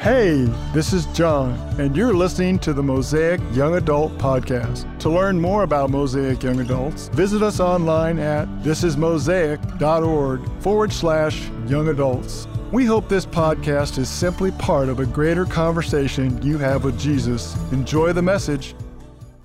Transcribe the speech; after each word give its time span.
Hey, 0.00 0.44
this 0.72 0.94
is 0.94 1.04
John, 1.08 1.52
and 1.78 1.94
you're 1.94 2.14
listening 2.14 2.58
to 2.60 2.72
the 2.72 2.82
Mosaic 2.82 3.38
Young 3.52 3.74
Adult 3.74 4.16
Podcast. 4.16 4.98
To 5.00 5.10
learn 5.10 5.38
more 5.38 5.62
about 5.62 5.90
Mosaic 5.90 6.42
Young 6.42 6.58
Adults, 6.60 7.08
visit 7.08 7.42
us 7.42 7.60
online 7.60 8.18
at 8.18 8.48
thisismosaic.org 8.62 10.62
forward 10.62 10.90
slash 10.90 11.50
young 11.66 11.88
adults. 11.88 12.48
We 12.72 12.86
hope 12.86 13.10
this 13.10 13.26
podcast 13.26 13.98
is 13.98 14.08
simply 14.08 14.52
part 14.52 14.88
of 14.88 15.00
a 15.00 15.04
greater 15.04 15.44
conversation 15.44 16.40
you 16.40 16.56
have 16.56 16.82
with 16.82 16.98
Jesus. 16.98 17.54
Enjoy 17.70 18.14
the 18.14 18.22
message. 18.22 18.74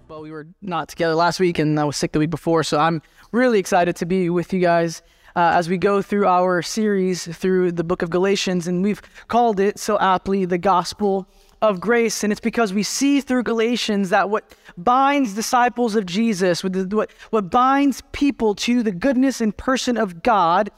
Well, 0.07 0.21
we 0.21 0.31
were 0.31 0.47
not 0.61 0.87
together 0.87 1.15
last 1.15 1.41
week, 1.41 1.59
and 1.59 1.77
I 1.77 1.83
was 1.83 1.97
sick 1.97 2.13
the 2.13 2.19
week 2.19 2.29
before, 2.29 2.63
so 2.63 2.79
I'm 2.79 3.01
really 3.33 3.59
excited 3.59 3.97
to 3.97 4.05
be 4.05 4.29
with 4.29 4.53
you 4.53 4.61
guys 4.61 5.01
uh, 5.36 5.52
as 5.54 5.67
we 5.67 5.77
go 5.77 6.02
through 6.02 6.27
our 6.27 6.61
series 6.61 7.27
through 7.38 7.71
the 7.71 7.84
book 7.84 8.02
of 8.02 8.09
Galatians, 8.09 8.67
and 8.67 8.84
we've 8.84 9.02
called 9.27 9.59
it 9.59 9.77
so 9.77 9.99
aptly 9.99 10.45
the 10.45 10.57
gospel 10.57 11.27
of 11.61 11.79
grace. 11.79 12.23
And 12.23 12.31
it's 12.31 12.41
because 12.41 12.73
we 12.73 12.84
see 12.84 13.21
through 13.21 13.44
Galatians 13.44 14.09
that 14.09 14.30
what 14.30 14.53
binds 14.77 15.34
disciples 15.34 15.95
of 15.95 16.05
Jesus, 16.05 16.63
what, 16.63 17.11
what 17.31 17.49
binds 17.49 18.02
people 18.11 18.55
to 18.55 18.84
the 18.84 18.91
goodness 18.91 19.41
and 19.41 19.55
person 19.55 19.98
of 19.98 20.23
God, 20.23 20.70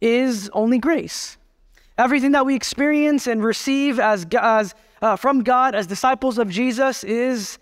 is 0.00 0.50
only 0.52 0.78
grace. 0.78 1.38
Everything 1.98 2.32
that 2.32 2.44
we 2.44 2.54
experience 2.54 3.26
and 3.26 3.42
receive 3.42 3.98
as, 3.98 4.26
as 4.38 4.74
uh, 5.00 5.16
from 5.16 5.42
God 5.42 5.74
as 5.74 5.86
disciples 5.86 6.38
of 6.38 6.50
Jesus 6.50 7.02
is 7.04 7.58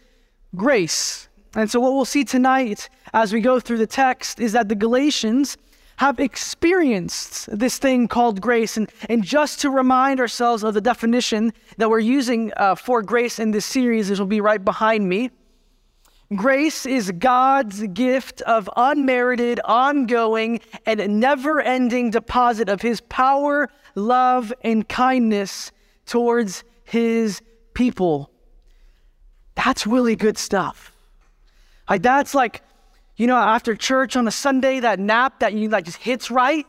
grace. 0.56 1.28
And 1.54 1.70
so, 1.70 1.78
what 1.78 1.92
we'll 1.92 2.04
see 2.04 2.24
tonight 2.24 2.88
as 3.12 3.32
we 3.32 3.40
go 3.40 3.60
through 3.60 3.78
the 3.78 3.86
text 3.86 4.40
is 4.40 4.52
that 4.52 4.68
the 4.68 4.74
Galatians 4.74 5.56
have 5.96 6.18
experienced 6.18 7.48
this 7.56 7.78
thing 7.78 8.08
called 8.08 8.40
grace. 8.40 8.76
And, 8.76 8.90
and 9.08 9.22
just 9.22 9.60
to 9.60 9.70
remind 9.70 10.20
ourselves 10.20 10.64
of 10.64 10.74
the 10.74 10.80
definition 10.80 11.52
that 11.76 11.88
we're 11.88 12.00
using 12.00 12.52
uh, 12.56 12.74
for 12.74 13.02
grace 13.02 13.38
in 13.38 13.50
this 13.52 13.64
series, 13.64 14.08
this 14.08 14.18
will 14.18 14.26
be 14.26 14.40
right 14.40 14.64
behind 14.64 15.08
me. 15.08 15.30
Grace 16.34 16.86
is 16.86 17.12
God's 17.12 17.82
gift 17.88 18.40
of 18.42 18.68
unmerited, 18.76 19.60
ongoing, 19.64 20.60
and 20.86 21.20
never 21.20 21.60
ending 21.60 22.10
deposit 22.10 22.68
of 22.68 22.80
His 22.82 23.00
power, 23.02 23.68
love, 23.94 24.52
and 24.62 24.88
kindness 24.88 25.70
towards 26.06 26.64
His 26.84 27.40
people. 27.74 28.30
That's 29.54 29.86
really 29.86 30.16
good 30.16 30.38
stuff. 30.38 30.92
Like, 31.88 32.02
that's 32.02 32.34
like 32.34 32.62
you 33.16 33.26
know, 33.26 33.36
after 33.36 33.74
church 33.74 34.16
on 34.16 34.26
a 34.26 34.30
Sunday, 34.30 34.80
that 34.80 34.98
nap 34.98 35.40
that 35.40 35.52
you 35.54 35.68
like 35.68 35.84
just 35.84 35.98
hits 35.98 36.30
right. 36.30 36.66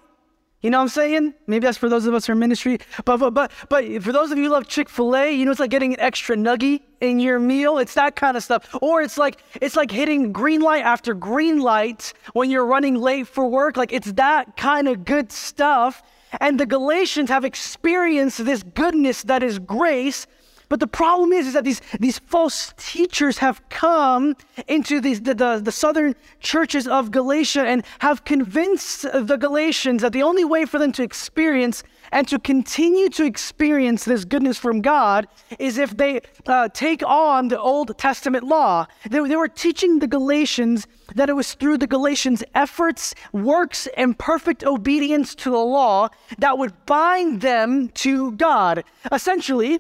You 0.62 0.72
know 0.72 0.80
what 0.80 0.84
I'm 0.84 0.90
saying? 0.90 1.34
Maybe 1.46 1.64
that's 1.64 1.78
for 1.78 1.90
those 1.90 2.08
of 2.08 2.16
us 2.16 2.26
who 2.26 2.32
are 2.32 2.34
in 2.34 2.40
ministry. 2.40 2.80
But, 3.04 3.18
but, 3.18 3.36
but, 3.36 3.52
but 3.70 4.02
for 4.02 4.12
those 4.12 4.32
of 4.32 4.40
you 4.40 4.46
who 4.46 4.50
love 4.50 4.68
Chick-fil-A, 4.68 5.32
you 5.32 5.46
know, 5.46 5.52
it's 5.52 5.60
like 5.60 5.70
getting 5.70 5.94
an 5.94 6.00
extra 6.00 6.36
nugget 6.36 6.82
in 7.02 7.20
your 7.20 7.38
meal. 7.38 7.78
It's 7.78 7.94
that 7.94 8.16
kind 8.16 8.36
of 8.36 8.44
stuff. 8.44 8.76
Or 8.82 9.04
it's 9.04 9.16
like, 9.16 9.44
it's 9.62 9.76
like 9.76 9.92
hitting 9.92 10.32
green 10.32 10.62
light 10.62 10.84
after 10.84 11.14
green 11.14 11.60
light 11.60 12.14
when 12.34 12.50
you're 12.50 12.66
running 12.66 12.96
late 12.96 13.28
for 13.28 13.46
work. 13.46 13.78
Like 13.78 13.94
it's 13.94 14.12
that 14.14 14.58
kind 14.58 14.88
of 14.88 15.06
good 15.06 15.32
stuff. 15.32 16.02
And 16.42 16.60
the 16.60 16.66
Galatians 16.66 17.30
have 17.30 17.46
experienced 17.46 18.44
this 18.44 18.64
goodness 18.64 19.22
that 19.24 19.44
is 19.44 19.60
grace 19.60 20.26
but 20.70 20.80
the 20.80 20.88
problem 20.88 21.32
is, 21.32 21.48
is 21.48 21.54
that 21.54 21.64
these, 21.64 21.82
these 22.00 22.20
false 22.20 22.74
teachers 22.78 23.38
have 23.40 23.68
come 23.70 24.36
into 24.68 25.00
these, 25.00 25.22
the, 25.22 25.34
the, 25.34 25.62
the 25.64 25.72
southern 25.72 26.16
churches 26.40 26.88
of 26.88 27.12
Galatia 27.12 27.64
and 27.64 27.84
have 28.00 28.26
convinced 28.26 29.04
the 29.04 29.38
Galatians 29.38 30.02
that 30.02 30.14
the 30.14 30.24
only 30.24 30.46
way 30.46 30.66
for 30.66 30.80
them 30.80 30.92
to 30.94 31.04
experience 31.04 31.84
and 32.12 32.28
to 32.28 32.40
continue 32.40 33.10
to 33.10 33.26
experience 33.26 34.06
this 34.06 34.26
goodness 34.26 34.58
from 34.58 34.82
God 34.82 35.28
is 35.60 35.78
if 35.78 35.96
they 35.98 36.22
uh, 36.48 36.70
take 36.70 37.04
on 37.04 37.48
the 37.50 37.60
Old 37.60 37.98
Testament 37.98 38.44
law. 38.44 38.88
They, 39.10 39.20
they 39.28 39.36
were 39.36 39.48
teaching 39.48 40.00
the 40.00 40.08
Galatians 40.08 40.88
that 41.16 41.30
it 41.30 41.34
was 41.34 41.54
through 41.54 41.78
the 41.78 41.88
Galatians' 41.88 42.44
efforts, 42.54 43.14
works, 43.32 43.88
and 43.98 44.18
perfect 44.18 44.64
obedience 44.64 45.36
to 45.36 45.52
the 45.52 45.58
law 45.58 46.10
that 46.40 46.58
would 46.58 46.74
bind 46.86 47.42
them 47.42 47.90
to 47.90 48.32
God. 48.34 48.84
Essentially, 49.12 49.80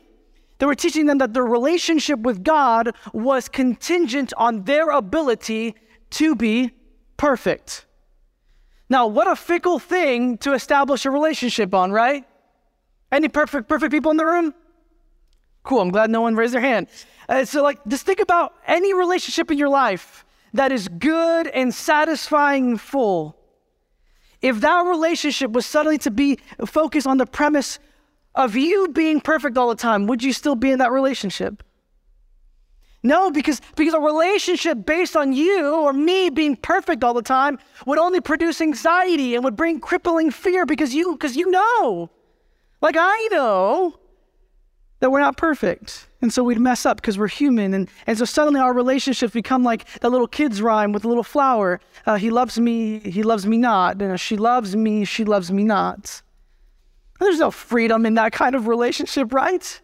they 0.57 0.65
were 0.65 0.75
teaching 0.75 1.05
them 1.05 1.17
that 1.17 1.33
their 1.33 1.45
relationship 1.45 2.19
with 2.19 2.43
God 2.43 2.95
was 3.13 3.49
contingent 3.49 4.33
on 4.37 4.63
their 4.63 4.89
ability 4.89 5.75
to 6.11 6.35
be 6.35 6.71
perfect. 7.17 7.85
Now, 8.89 9.07
what 9.07 9.27
a 9.27 9.35
fickle 9.35 9.79
thing 9.79 10.37
to 10.39 10.53
establish 10.53 11.05
a 11.05 11.11
relationship 11.11 11.73
on, 11.73 11.91
right? 11.91 12.23
Any 13.11 13.27
perfect, 13.27 13.67
perfect 13.67 13.91
people 13.91 14.11
in 14.11 14.17
the 14.17 14.25
room? 14.25 14.53
Cool, 15.63 15.81
I'm 15.81 15.89
glad 15.89 16.09
no 16.09 16.21
one 16.21 16.35
raised 16.35 16.53
their 16.53 16.61
hand. 16.61 16.87
Uh, 17.27 17.43
so, 17.43 17.63
like, 17.63 17.79
just 17.87 18.05
think 18.05 18.19
about 18.19 18.53
any 18.67 18.93
relationship 18.93 19.49
in 19.49 19.57
your 19.57 19.69
life 19.69 20.23
that 20.53 20.71
is 20.71 20.87
good 20.87 21.47
and 21.47 21.73
satisfying 21.73 22.71
and 22.71 22.81
full. 22.81 23.35
If 24.41 24.61
that 24.61 24.85
relationship 24.85 25.51
was 25.51 25.65
suddenly 25.65 25.97
to 25.99 26.11
be 26.11 26.37
focused 26.65 27.07
on 27.07 27.17
the 27.17 27.25
premise 27.25 27.79
of 28.35 28.55
you 28.55 28.89
being 28.89 29.21
perfect 29.21 29.57
all 29.57 29.69
the 29.69 29.75
time, 29.75 30.07
would 30.07 30.23
you 30.23 30.33
still 30.33 30.55
be 30.55 30.71
in 30.71 30.79
that 30.79 30.91
relationship? 30.91 31.63
No, 33.03 33.29
because, 33.29 33.61
because 33.75 33.93
a 33.93 33.99
relationship 33.99 34.83
based 34.83 35.15
on 35.15 35.31
you 35.31 35.75
or 35.75 35.93
me 35.93 36.31
being 36.31 36.55
perfect 36.55 37.03
all 37.03 37.13
the 37.13 37.21
time 37.21 37.59
would 37.85 37.99
only 37.99 38.19
produce 38.19 38.61
anxiety 38.61 39.35
and 39.35 39.43
would 39.43 39.55
bring 39.55 39.79
crippling 39.79 40.31
fear 40.31 40.65
because 40.65 40.93
you 40.93 41.13
because 41.13 41.35
you 41.35 41.51
know, 41.51 42.09
like 42.81 42.95
I 42.97 43.27
know, 43.31 43.99
that 44.99 45.11
we're 45.11 45.19
not 45.19 45.37
perfect. 45.37 46.07
And 46.23 46.33
so 46.33 46.43
we'd 46.43 46.59
mess 46.59 46.83
up 46.83 46.97
because 46.97 47.19
we're 47.19 47.27
human. 47.27 47.75
And, 47.75 47.89
and 48.07 48.17
so 48.17 48.25
suddenly 48.25 48.59
our 48.59 48.73
relationships 48.73 49.33
become 49.33 49.63
like 49.63 49.85
that 49.99 50.09
little 50.09 50.27
kid's 50.27 50.59
rhyme 50.59 50.91
with 50.91 51.05
a 51.05 51.07
little 51.07 51.23
flower. 51.23 51.79
Uh, 52.07 52.15
he 52.15 52.31
loves 52.31 52.59
me, 52.59 52.99
he 53.01 53.21
loves 53.21 53.45
me 53.45 53.57
not. 53.57 54.01
And 54.01 54.19
she 54.19 54.35
loves 54.35 54.75
me, 54.75 55.05
she 55.05 55.23
loves 55.23 55.51
me 55.51 55.63
not. 55.63 56.23
There's 57.19 57.39
no 57.39 57.51
freedom 57.51 58.05
in 58.05 58.15
that 58.15 58.33
kind 58.33 58.55
of 58.55 58.67
relationship, 58.67 59.33
right? 59.33 59.81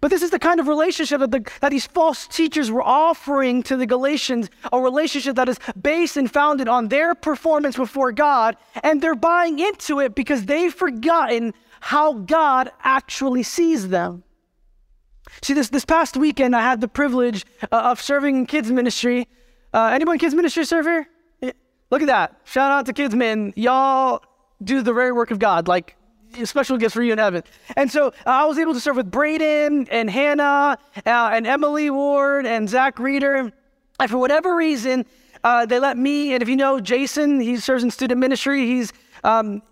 But 0.00 0.10
this 0.10 0.22
is 0.22 0.30
the 0.30 0.38
kind 0.38 0.60
of 0.60 0.68
relationship 0.68 1.20
that, 1.20 1.30
the, 1.30 1.50
that, 1.60 1.70
these 1.70 1.86
false 1.86 2.26
teachers 2.26 2.70
were 2.70 2.82
offering 2.82 3.62
to 3.64 3.76
the 3.76 3.86
Galatians, 3.86 4.48
a 4.72 4.80
relationship 4.80 5.36
that 5.36 5.48
is 5.48 5.58
based 5.80 6.16
and 6.16 6.30
founded 6.30 6.68
on 6.68 6.88
their 6.88 7.14
performance 7.14 7.76
before 7.76 8.12
God, 8.12 8.56
and 8.82 9.02
they're 9.02 9.14
buying 9.14 9.58
into 9.58 10.00
it 10.00 10.14
because 10.14 10.46
they've 10.46 10.72
forgotten 10.72 11.52
how 11.80 12.14
God 12.14 12.70
actually 12.82 13.42
sees 13.42 13.88
them. 13.88 14.22
See, 15.42 15.54
this, 15.54 15.68
this 15.68 15.84
past 15.84 16.16
weekend, 16.16 16.56
I 16.56 16.62
had 16.62 16.80
the 16.80 16.88
privilege 16.88 17.44
uh, 17.70 17.76
of 17.76 18.00
serving 18.00 18.36
in 18.36 18.46
kids' 18.46 18.70
ministry. 18.70 19.28
Uh, 19.72 19.90
anyone 19.92 20.18
kids' 20.18 20.34
ministry 20.34 20.64
serve 20.64 20.86
here? 20.86 21.08
Look 21.90 22.02
at 22.02 22.06
that. 22.06 22.40
Shout 22.44 22.70
out 22.70 22.86
to 22.86 22.92
kids, 22.92 23.14
men. 23.14 23.52
Y'all 23.56 24.22
do 24.62 24.80
the 24.82 24.92
very 24.92 25.12
work 25.12 25.30
of 25.30 25.38
God. 25.38 25.66
Like, 25.66 25.96
special 26.44 26.76
gifts 26.76 26.94
for 26.94 27.02
you 27.02 27.12
in 27.12 27.18
heaven. 27.18 27.42
And 27.76 27.90
so 27.90 28.08
uh, 28.08 28.12
I 28.26 28.44
was 28.44 28.58
able 28.58 28.74
to 28.74 28.80
serve 28.80 28.96
with 28.96 29.10
Braden 29.10 29.88
and 29.90 30.10
Hannah 30.10 30.78
uh, 30.96 31.30
and 31.32 31.46
Emily 31.46 31.90
Ward 31.90 32.46
and 32.46 32.68
Zach 32.68 32.98
Reeder. 32.98 33.52
And 33.98 34.10
for 34.10 34.18
whatever 34.18 34.56
reason, 34.56 35.06
uh, 35.44 35.66
they 35.66 35.78
let 35.78 35.96
me, 35.96 36.32
and 36.32 36.42
if 36.42 36.48
you 36.48 36.56
know 36.56 36.80
Jason, 36.80 37.40
he 37.40 37.56
serves 37.56 37.82
in 37.82 37.90
student 37.90 38.20
ministry. 38.20 38.66
He's, 38.66 38.92
um, 39.24 39.62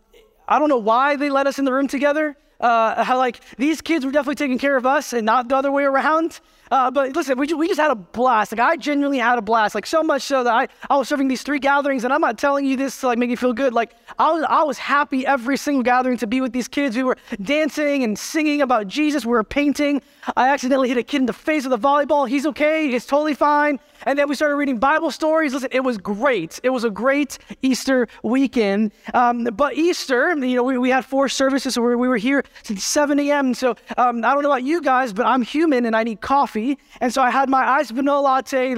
I 0.46 0.58
don't 0.58 0.68
know 0.68 0.78
why 0.78 1.16
they 1.16 1.30
let 1.30 1.46
us 1.46 1.58
in 1.58 1.64
the 1.64 1.72
room 1.72 1.88
together. 1.88 2.36
Uh, 2.60 3.04
how 3.04 3.16
like 3.16 3.40
these 3.56 3.80
kids 3.80 4.04
were 4.04 4.10
definitely 4.10 4.34
taking 4.34 4.58
care 4.58 4.76
of 4.76 4.84
us 4.84 5.12
and 5.12 5.24
not 5.24 5.48
the 5.48 5.56
other 5.56 5.70
way 5.70 5.84
around. 5.84 6.40
Uh, 6.70 6.90
but 6.90 7.14
listen, 7.14 7.38
we 7.38 7.46
just, 7.46 7.58
we 7.58 7.66
just 7.68 7.80
had 7.80 7.90
a 7.90 7.94
blast. 7.94 8.52
Like 8.52 8.60
I 8.60 8.76
genuinely 8.76 9.18
had 9.18 9.38
a 9.38 9.42
blast. 9.42 9.74
Like 9.74 9.86
so 9.86 10.02
much 10.02 10.22
so 10.22 10.44
that 10.44 10.54
I, 10.54 10.68
I 10.90 10.96
was 10.96 11.08
serving 11.08 11.28
these 11.28 11.42
three 11.42 11.58
gatherings, 11.58 12.04
and 12.04 12.12
I'm 12.12 12.20
not 12.20 12.38
telling 12.38 12.64
you 12.64 12.76
this 12.76 13.00
to 13.00 13.08
like 13.08 13.18
make 13.18 13.30
you 13.30 13.36
feel 13.36 13.52
good. 13.52 13.72
Like 13.72 13.94
I 14.18 14.32
was 14.32 14.44
I 14.48 14.62
was 14.62 14.78
happy 14.78 15.26
every 15.26 15.56
single 15.56 15.82
gathering 15.82 16.16
to 16.18 16.26
be 16.26 16.40
with 16.40 16.52
these 16.52 16.68
kids. 16.68 16.96
We 16.96 17.02
were 17.02 17.16
dancing 17.42 18.04
and 18.04 18.18
singing 18.18 18.62
about 18.62 18.88
Jesus. 18.88 19.24
We 19.24 19.32
were 19.32 19.44
painting. 19.44 20.02
I 20.36 20.48
accidentally 20.48 20.88
hit 20.88 20.98
a 20.98 21.02
kid 21.02 21.18
in 21.18 21.26
the 21.26 21.32
face 21.32 21.64
with 21.64 21.72
a 21.72 21.78
volleyball. 21.78 22.28
He's 22.28 22.46
okay. 22.46 22.90
He's 22.90 23.06
totally 23.06 23.34
fine. 23.34 23.78
And 24.06 24.18
then 24.18 24.28
we 24.28 24.34
started 24.34 24.56
reading 24.56 24.78
Bible 24.78 25.10
stories. 25.10 25.54
Listen, 25.54 25.70
it 25.72 25.80
was 25.80 25.98
great. 25.98 26.60
It 26.62 26.70
was 26.70 26.84
a 26.84 26.90
great 26.90 27.38
Easter 27.62 28.06
weekend. 28.22 28.92
Um, 29.12 29.44
but 29.44 29.74
Easter, 29.74 30.36
you 30.36 30.56
know, 30.56 30.62
we, 30.62 30.78
we 30.78 30.90
had 30.90 31.04
four 31.04 31.28
services, 31.28 31.74
so 31.74 31.82
we, 31.82 31.96
we 31.96 32.08
were 32.08 32.16
here 32.16 32.44
since 32.62 32.84
7 32.84 33.18
a.m. 33.18 33.54
So 33.54 33.70
um, 33.96 34.24
I 34.24 34.34
don't 34.34 34.42
know 34.42 34.50
about 34.50 34.62
you 34.62 34.80
guys, 34.82 35.12
but 35.12 35.26
I'm 35.26 35.42
human 35.42 35.84
and 35.84 35.96
I 35.96 36.04
need 36.04 36.20
coffee. 36.20 36.57
And 37.00 37.12
so 37.12 37.22
I 37.22 37.30
had 37.30 37.48
my 37.48 37.68
iced 37.78 37.92
vanilla 37.92 38.20
latte 38.20 38.74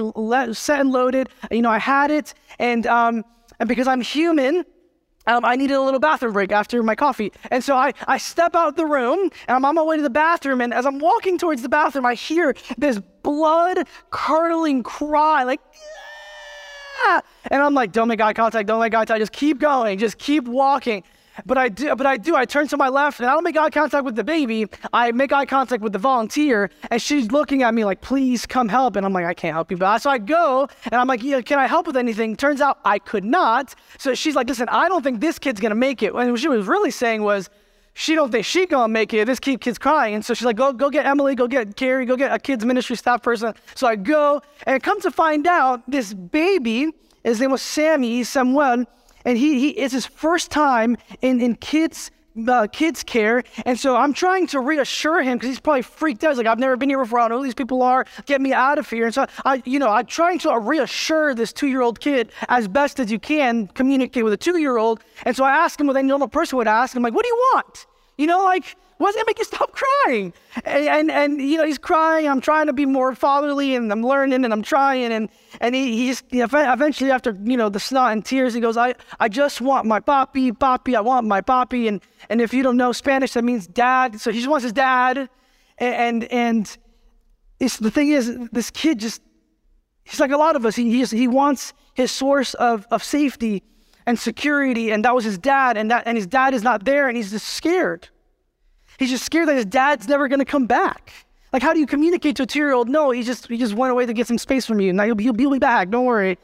set 0.53 0.79
and 0.79 0.91
loaded. 0.91 1.29
You 1.49 1.61
know, 1.61 1.69
I 1.69 1.79
had 1.79 2.11
it. 2.11 2.33
And, 2.59 2.85
um, 2.87 3.23
and 3.59 3.67
because 3.69 3.87
I'm 3.87 4.01
human, 4.01 4.65
um, 5.27 5.45
I 5.45 5.55
needed 5.55 5.75
a 5.75 5.81
little 5.81 5.99
bathroom 5.99 6.33
break 6.33 6.51
after 6.51 6.81
my 6.81 6.95
coffee. 6.95 7.31
And 7.51 7.63
so 7.63 7.75
I, 7.75 7.93
I 8.07 8.17
step 8.17 8.55
out 8.55 8.75
the 8.75 8.85
room 8.85 9.19
and 9.47 9.55
I'm 9.55 9.65
on 9.65 9.75
my 9.75 9.83
way 9.83 9.97
to 9.97 10.03
the 10.03 10.09
bathroom. 10.09 10.61
And 10.61 10.73
as 10.73 10.85
I'm 10.85 10.99
walking 10.99 11.37
towards 11.37 11.61
the 11.61 11.69
bathroom, 11.69 12.05
I 12.05 12.15
hear 12.15 12.55
this 12.77 12.99
blood 13.23 13.87
curdling 14.09 14.83
cry, 14.83 15.43
like, 15.43 15.61
and 17.49 17.61
I'm 17.61 17.73
like, 17.73 17.91
don't 17.91 18.07
make 18.07 18.21
eye 18.21 18.33
contact, 18.33 18.67
don't 18.67 18.79
make 18.79 18.93
eye 18.93 19.05
contact, 19.05 19.19
just 19.19 19.31
keep 19.31 19.59
going, 19.59 19.97
just 19.97 20.17
keep 20.17 20.45
walking. 20.47 21.03
But 21.45 21.57
I 21.57 21.69
do, 21.69 21.95
but 21.95 22.05
I 22.05 22.17
do. 22.17 22.35
I 22.35 22.45
turn 22.45 22.67
to 22.67 22.77
my 22.77 22.89
left 22.89 23.19
and 23.19 23.29
I 23.29 23.33
don't 23.33 23.43
make 23.43 23.57
eye 23.57 23.69
contact 23.69 24.03
with 24.03 24.15
the 24.15 24.23
baby. 24.23 24.67
I 24.91 25.11
make 25.11 25.31
eye 25.31 25.45
contact 25.45 25.81
with 25.81 25.93
the 25.93 25.99
volunteer, 25.99 26.69
and 26.89 27.01
she's 27.01 27.31
looking 27.31 27.63
at 27.63 27.73
me 27.73 27.85
like, 27.85 28.01
"Please 28.01 28.45
come 28.45 28.67
help." 28.67 28.95
And 28.95 29.05
I'm 29.05 29.13
like, 29.13 29.25
"I 29.25 29.33
can't 29.33 29.53
help 29.53 29.71
you." 29.71 29.77
But 29.77 29.99
so 29.99 30.09
I 30.09 30.17
go 30.17 30.67
and 30.85 30.95
I'm 30.95 31.07
like, 31.07 31.23
yeah, 31.23 31.41
"Can 31.41 31.57
I 31.57 31.67
help 31.67 31.87
with 31.87 31.97
anything?" 31.97 32.35
Turns 32.35 32.61
out 32.61 32.79
I 32.83 32.99
could 32.99 33.23
not. 33.23 33.75
So 33.97 34.13
she's 34.13 34.35
like, 34.35 34.47
"Listen, 34.47 34.67
I 34.69 34.89
don't 34.89 35.03
think 35.03 35.21
this 35.21 35.39
kid's 35.39 35.61
gonna 35.61 35.75
make 35.75 36.03
it." 36.03 36.13
And 36.13 36.31
what 36.31 36.39
she 36.39 36.47
was 36.47 36.67
really 36.67 36.91
saying 36.91 37.23
was, 37.23 37.49
she 37.93 38.15
don't 38.15 38.31
think 38.31 38.45
she 38.45 38.65
gonna 38.65 38.87
make 38.87 39.13
it. 39.13 39.25
This 39.25 39.39
kid's 39.39 39.77
crying, 39.77 40.15
and 40.15 40.25
so 40.25 40.33
she's 40.33 40.45
like, 40.45 40.57
"Go, 40.57 40.73
go 40.73 40.89
get 40.89 41.05
Emily. 41.05 41.35
Go 41.35 41.47
get 41.47 41.75
Carrie. 41.75 42.05
Go 42.05 42.15
get 42.15 42.33
a 42.33 42.39
kids 42.39 42.65
ministry 42.65 42.95
staff 42.95 43.21
person." 43.21 43.53
So 43.75 43.87
I 43.87 43.95
go, 43.95 44.41
and 44.65 44.81
come 44.83 44.99
to 45.01 45.11
find 45.11 45.47
out, 45.47 45.81
this 45.87 46.13
baby, 46.13 46.91
his 47.23 47.39
name 47.39 47.51
was 47.51 47.61
Sammy 47.61 48.23
Samuel 48.23 48.85
and 49.25 49.37
he, 49.37 49.59
he 49.59 49.69
it's 49.69 49.93
his 49.93 50.05
first 50.05 50.51
time 50.51 50.97
in, 51.21 51.41
in 51.41 51.55
kids 51.55 52.11
uh, 52.47 52.67
kids 52.67 53.03
care. 53.03 53.43
And 53.65 53.77
so 53.79 53.95
I'm 53.95 54.13
trying 54.13 54.47
to 54.47 54.59
reassure 54.59 55.21
him 55.21 55.37
because 55.37 55.49
he's 55.49 55.59
probably 55.59 55.81
freaked 55.81 56.23
out. 56.23 56.29
He's 56.29 56.37
like, 56.37 56.47
I've 56.47 56.59
never 56.59 56.77
been 56.77 56.89
here 56.89 56.99
before. 56.99 57.19
I 57.19 57.23
don't 57.23 57.31
know 57.31 57.37
who 57.39 57.43
these 57.43 57.53
people 57.53 57.81
are. 57.81 58.05
Get 58.25 58.41
me 58.41 58.53
out 58.53 58.77
of 58.77 58.89
here. 58.89 59.05
And 59.05 59.13
so 59.13 59.25
I, 59.45 59.61
you 59.65 59.79
know, 59.79 59.89
I'm 59.89 60.05
trying 60.05 60.39
to 60.39 60.57
reassure 60.57 61.35
this 61.35 61.51
two-year-old 61.53 61.99
kid 61.99 62.31
as 62.47 62.67
best 62.67 62.99
as 62.99 63.11
you 63.11 63.19
can 63.19 63.67
communicate 63.67 64.23
with 64.23 64.33
a 64.33 64.37
two-year-old. 64.37 65.03
And 65.25 65.35
so 65.35 65.43
I 65.43 65.51
ask 65.51 65.79
him 65.79 65.87
what 65.87 65.97
any 65.97 66.07
normal 66.07 66.27
person 66.27 66.57
would 66.57 66.67
ask. 66.67 66.95
I'm 66.95 67.03
like, 67.03 67.13
what 67.13 67.23
do 67.23 67.29
you 67.29 67.49
want? 67.53 67.85
You 68.17 68.27
know, 68.27 68.43
like, 68.43 68.75
why 69.01 69.07
does 69.07 69.15
that 69.15 69.25
make 69.25 69.39
you 69.39 69.45
stop 69.45 69.71
crying? 69.71 70.31
And, 70.63 70.87
and, 70.87 71.11
and, 71.11 71.41
you 71.41 71.57
know, 71.57 71.65
he's 71.65 71.79
crying. 71.79 72.27
I'm 72.27 72.39
trying 72.39 72.67
to 72.67 72.73
be 72.73 72.85
more 72.85 73.15
fatherly 73.15 73.75
and 73.75 73.91
I'm 73.91 74.05
learning 74.05 74.45
and 74.45 74.53
I'm 74.53 74.61
trying. 74.61 75.11
And, 75.11 75.29
and 75.59 75.73
he, 75.73 75.97
he's 75.97 76.21
you 76.29 76.39
know, 76.39 76.47
eventually, 76.51 77.09
after, 77.09 77.35
you 77.43 77.57
know, 77.57 77.69
the 77.69 77.79
snot 77.79 78.13
and 78.13 78.23
tears, 78.23 78.53
he 78.53 78.59
goes, 78.59 78.77
I, 78.77 78.93
I 79.19 79.27
just 79.27 79.59
want 79.59 79.87
my 79.87 79.99
papi, 79.99 80.51
papi, 80.51 80.95
I 80.95 81.01
want 81.01 81.25
my 81.25 81.41
papi. 81.41 81.87
And, 81.87 81.99
and 82.29 82.41
if 82.41 82.53
you 82.53 82.61
don't 82.61 82.77
know 82.77 82.91
Spanish, 82.91 83.33
that 83.33 83.43
means 83.43 83.65
dad. 83.65 84.21
So 84.21 84.31
he 84.31 84.37
just 84.37 84.49
wants 84.49 84.63
his 84.63 84.73
dad. 84.73 85.29
And, 85.79 86.25
and, 86.25 86.77
it's, 87.59 87.77
the 87.77 87.91
thing 87.91 88.09
is, 88.09 88.49
this 88.51 88.71
kid 88.71 88.99
just, 88.99 89.21
he's 90.03 90.19
like 90.19 90.31
a 90.31 90.37
lot 90.37 90.55
of 90.55 90.65
us. 90.65 90.75
He, 90.75 90.91
he, 90.91 91.05
he 91.05 91.27
wants 91.27 91.73
his 91.93 92.11
source 92.11 92.53
of, 92.55 92.87
of 92.91 93.03
safety 93.03 93.63
and 94.05 94.17
security. 94.17 94.91
And 94.91 95.05
that 95.05 95.15
was 95.15 95.23
his 95.23 95.37
dad. 95.37 95.77
And, 95.77 95.89
that, 95.91 96.03
and 96.07 96.17
his 96.17 96.27
dad 96.27 96.53
is 96.53 96.63
not 96.63 96.85
there 96.85 97.07
and 97.07 97.15
he's 97.15 97.31
just 97.31 97.47
scared. 97.47 98.09
He's 99.01 99.09
just 99.09 99.25
scared 99.25 99.47
that 99.47 99.55
his 99.55 99.65
dad's 99.65 100.07
never 100.07 100.27
going 100.27 100.37
to 100.37 100.45
come 100.45 100.67
back. 100.67 101.11
Like, 101.51 101.63
how 101.63 101.73
do 101.73 101.79
you 101.79 101.87
communicate 101.87 102.35
to 102.35 102.43
a 102.43 102.45
two-year-old? 102.45 102.87
No, 102.87 103.09
he 103.09 103.23
just 103.23 103.47
he 103.47 103.57
just 103.57 103.73
went 103.73 103.91
away 103.91 104.05
to 104.05 104.13
get 104.13 104.27
some 104.27 104.37
space 104.37 104.67
from 104.67 104.79
you. 104.79 104.93
Now 104.93 105.05
he'll 105.05 105.15
be, 105.15 105.23
he'll 105.23 105.33
be 105.33 105.57
back. 105.57 105.89
Don't 105.89 106.05
worry. 106.05 106.37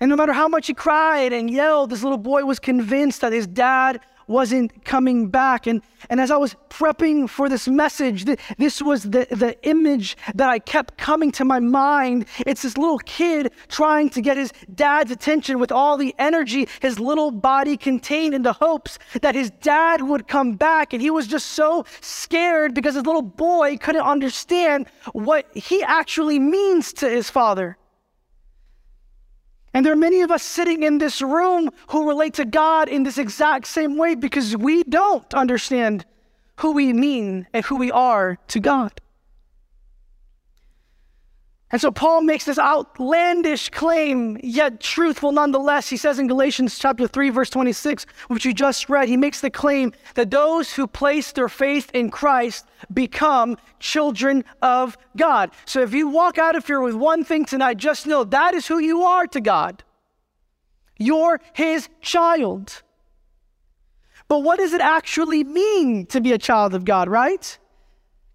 And 0.00 0.08
no 0.08 0.16
matter 0.16 0.32
how 0.32 0.48
much 0.48 0.68
he 0.68 0.72
cried 0.72 1.34
and 1.34 1.50
yelled, 1.50 1.90
this 1.90 2.02
little 2.02 2.16
boy 2.16 2.46
was 2.46 2.58
convinced 2.58 3.20
that 3.20 3.34
his 3.34 3.46
dad 3.46 4.00
wasn't 4.26 4.84
coming 4.84 5.28
back. 5.28 5.66
And, 5.66 5.82
and 6.10 6.20
as 6.20 6.30
I 6.30 6.36
was 6.36 6.56
prepping 6.68 7.28
for 7.28 7.48
this 7.48 7.68
message, 7.68 8.24
th- 8.24 8.38
this 8.58 8.82
was 8.82 9.04
the, 9.04 9.26
the 9.30 9.56
image 9.66 10.16
that 10.34 10.48
I 10.48 10.58
kept 10.58 10.98
coming 10.98 11.30
to 11.32 11.44
my 11.44 11.60
mind. 11.60 12.26
It's 12.46 12.62
this 12.62 12.76
little 12.76 12.98
kid 12.98 13.52
trying 13.68 14.10
to 14.10 14.20
get 14.20 14.36
his 14.36 14.52
dad's 14.74 15.10
attention 15.10 15.58
with 15.58 15.72
all 15.72 15.96
the 15.96 16.14
energy 16.18 16.68
his 16.80 16.98
little 16.98 17.30
body 17.30 17.76
contained 17.76 18.34
in 18.34 18.42
the 18.42 18.52
hopes 18.52 18.98
that 19.20 19.34
his 19.34 19.50
dad 19.50 20.02
would 20.02 20.28
come 20.28 20.54
back. 20.54 20.92
And 20.92 21.02
he 21.02 21.10
was 21.10 21.26
just 21.26 21.46
so 21.46 21.84
scared 22.00 22.74
because 22.74 22.94
his 22.94 23.06
little 23.06 23.22
boy 23.22 23.76
couldn't 23.78 24.02
understand 24.02 24.86
what 25.12 25.46
he 25.54 25.82
actually 25.82 26.38
means 26.38 26.92
to 26.94 27.08
his 27.08 27.30
father. 27.30 27.76
And 29.76 29.84
there 29.84 29.92
are 29.92 29.94
many 29.94 30.22
of 30.22 30.30
us 30.30 30.42
sitting 30.42 30.84
in 30.84 30.96
this 30.96 31.20
room 31.20 31.68
who 31.88 32.08
relate 32.08 32.32
to 32.40 32.46
God 32.46 32.88
in 32.88 33.02
this 33.02 33.18
exact 33.18 33.66
same 33.66 33.98
way 33.98 34.14
because 34.14 34.56
we 34.56 34.82
don't 34.84 35.34
understand 35.34 36.06
who 36.60 36.72
we 36.72 36.94
mean 36.94 37.46
and 37.52 37.62
who 37.62 37.76
we 37.76 37.90
are 37.92 38.38
to 38.48 38.58
God. 38.58 39.02
And 41.72 41.80
so 41.80 41.90
Paul 41.90 42.20
makes 42.20 42.44
this 42.44 42.60
outlandish 42.60 43.70
claim, 43.70 44.38
yet 44.40 44.78
truthful 44.78 45.32
nonetheless. 45.32 45.88
He 45.88 45.96
says 45.96 46.20
in 46.20 46.28
Galatians 46.28 46.78
chapter 46.78 47.08
3, 47.08 47.30
verse 47.30 47.50
26, 47.50 48.06
which 48.28 48.44
you 48.44 48.54
just 48.54 48.88
read, 48.88 49.08
he 49.08 49.16
makes 49.16 49.40
the 49.40 49.50
claim 49.50 49.92
that 50.14 50.30
those 50.30 50.72
who 50.74 50.86
place 50.86 51.32
their 51.32 51.48
faith 51.48 51.90
in 51.92 52.10
Christ 52.10 52.66
become 52.94 53.56
children 53.80 54.44
of 54.62 54.96
God. 55.16 55.50
So 55.64 55.82
if 55.82 55.92
you 55.92 56.06
walk 56.06 56.38
out 56.38 56.54
of 56.54 56.64
here 56.64 56.80
with 56.80 56.94
one 56.94 57.24
thing 57.24 57.44
tonight, 57.44 57.78
just 57.78 58.06
know 58.06 58.22
that 58.22 58.54
is 58.54 58.68
who 58.68 58.78
you 58.78 59.02
are 59.02 59.26
to 59.26 59.40
God. 59.40 59.82
You're 60.98 61.40
his 61.52 61.88
child. 62.00 62.82
But 64.28 64.40
what 64.40 64.58
does 64.58 64.72
it 64.72 64.80
actually 64.80 65.42
mean 65.42 66.06
to 66.06 66.20
be 66.20 66.32
a 66.32 66.38
child 66.38 66.74
of 66.74 66.84
God, 66.84 67.08
right? 67.08 67.58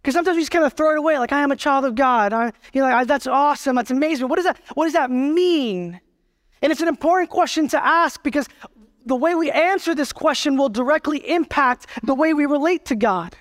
Because 0.02 0.16
sometimes 0.16 0.36
we 0.36 0.42
just 0.42 0.52
kind 0.52 0.66
of 0.66 0.74
throw 0.74 0.92
it 0.92 0.98
away, 0.98 1.20
like 1.20 1.32
I 1.32 1.42
am 1.42 1.52
a 1.52 1.56
child 1.56 1.86
of 1.86 1.94
God. 1.94 2.34
I, 2.34 2.52
you 2.74 2.82
know, 2.82 3.06
that's 3.06 3.28
awesome. 3.28 3.76
That's 3.76 3.92
amazing. 3.92 4.28
What 4.28 4.38
does 4.38 4.46
that? 4.46 4.60
What 4.74 4.86
does 4.86 4.94
that 4.94 5.12
mean? 5.12 6.00
And 6.64 6.72
it's 6.72 6.82
an 6.82 6.88
important 6.88 7.30
question 7.30 7.68
to 7.70 7.84
ask 7.84 8.22
because 8.24 8.48
the 9.06 9.16
way 9.16 9.36
we 9.36 9.52
answer 9.52 9.94
this 9.94 10.12
question 10.12 10.58
will 10.58 10.70
directly 10.70 11.18
impact 11.30 11.88
the 12.04 12.16
way 12.16 12.34
we 12.34 12.46
relate 12.46 12.86
to 12.86 12.96
God. 12.96 13.36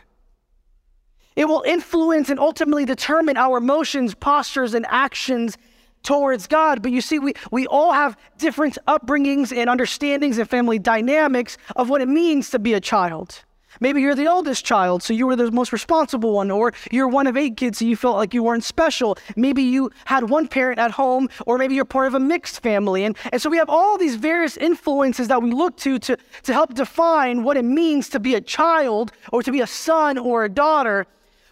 It 1.37 1.47
will 1.47 1.63
influence 1.63 2.29
and 2.29 2.39
ultimately 2.39 2.85
determine 2.85 3.37
our 3.37 3.59
emotions, 3.59 4.15
postures, 4.15 4.75
and 4.75 4.85
actions 4.89 5.57
towards 6.03 6.47
God. 6.47 6.83
But 6.83 6.93
you 6.93 7.01
see, 7.01 7.19
we, 7.19 7.35
we 7.51 7.67
all 7.67 7.93
have 7.93 8.17
different 8.39 8.79
upbringings 8.87 9.57
and 9.57 9.71
understandings 9.71 10.39
and 10.39 10.49
family 10.49 10.79
dynamics 10.79 11.57
of 11.77 11.89
what 11.89 12.01
it 12.01 12.09
means 12.09 12.51
to 12.51 12.59
be 12.59 12.75
a 12.75 12.81
child. 12.81 13.45
Maybe 13.79 14.01
you're 14.01 14.15
the 14.15 14.27
oldest 14.27 14.65
child, 14.65 15.03
so 15.03 15.13
you 15.13 15.27
were 15.27 15.37
the 15.37 15.51
most 15.53 15.73
responsible 15.73 16.33
one, 16.33 16.51
or 16.51 16.73
you're 16.91 17.09
one 17.09 17.27
of 17.27 17.37
eight 17.37 17.57
kids, 17.57 17.79
so 17.79 17.85
you 17.85 17.97
felt 17.97 18.17
like 18.17 18.35
you 18.35 18.43
weren't 18.43 18.65
special. 18.65 19.17
Maybe 19.37 19.63
you 19.63 19.91
had 20.07 20.29
one 20.29 20.49
parent 20.49 20.79
at 20.81 20.91
home, 20.93 21.29
or 21.47 21.57
maybe 21.57 21.75
you're 21.75 21.85
part 21.85 22.09
of 22.09 22.15
a 22.15 22.21
mixed 22.21 22.63
family. 22.63 23.05
And, 23.05 23.17
and 23.33 23.41
so 23.41 23.49
we 23.49 23.59
have 23.59 23.71
all 23.71 23.97
these 23.97 24.17
various 24.17 24.57
influences 24.57 25.29
that 25.29 25.43
we 25.43 25.53
look 25.53 25.77
to, 25.79 25.99
to 26.01 26.17
to 26.43 26.53
help 26.53 26.75
define 26.75 27.45
what 27.45 27.57
it 27.57 27.65
means 27.65 28.09
to 28.11 28.21
be 28.21 28.35
a 28.35 28.41
child, 28.41 29.13
or 29.33 29.43
to 29.43 29.53
be 29.53 29.61
a 29.61 29.67
son 29.67 30.19
or 30.19 30.45
a 30.45 30.49
daughter. 30.49 31.07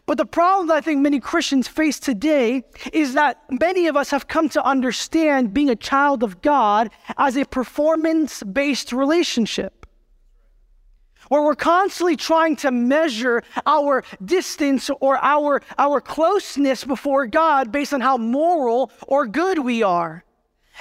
But 0.06 0.17
the 0.17 0.25
problem 0.25 0.69
that 0.69 0.76
I 0.76 0.81
think 0.81 1.00
many 1.00 1.21
Christians 1.21 1.69
face 1.69 2.00
today 2.00 2.64
is 2.94 3.12
that 3.12 3.43
many 3.50 3.87
of 3.88 3.97
us 3.97 4.11
have 4.11 4.26
come 4.26 4.49
to 4.50 4.64
understand 4.64 5.53
being 5.53 5.69
a 5.69 5.76
child 5.76 6.23
of 6.23 6.41
God 6.41 6.91
as 7.19 7.37
a 7.37 7.44
performance 7.44 8.43
based 8.43 8.93
relationship 8.93 9.78
where 11.29 11.43
we're 11.43 11.55
constantly 11.55 12.17
trying 12.17 12.57
to 12.57 12.71
measure 12.71 13.43
our 13.67 14.05
distance 14.25 14.91
or 15.01 15.19
our, 15.23 15.62
our 15.79 16.00
closeness 16.00 16.85
before 16.85 17.26
God 17.26 17.73
based 17.73 17.93
on 17.93 18.00
how 18.00 18.17
moral 18.17 18.91
or 19.07 19.26
good 19.26 19.59
we 19.59 19.83
are. 19.83 20.25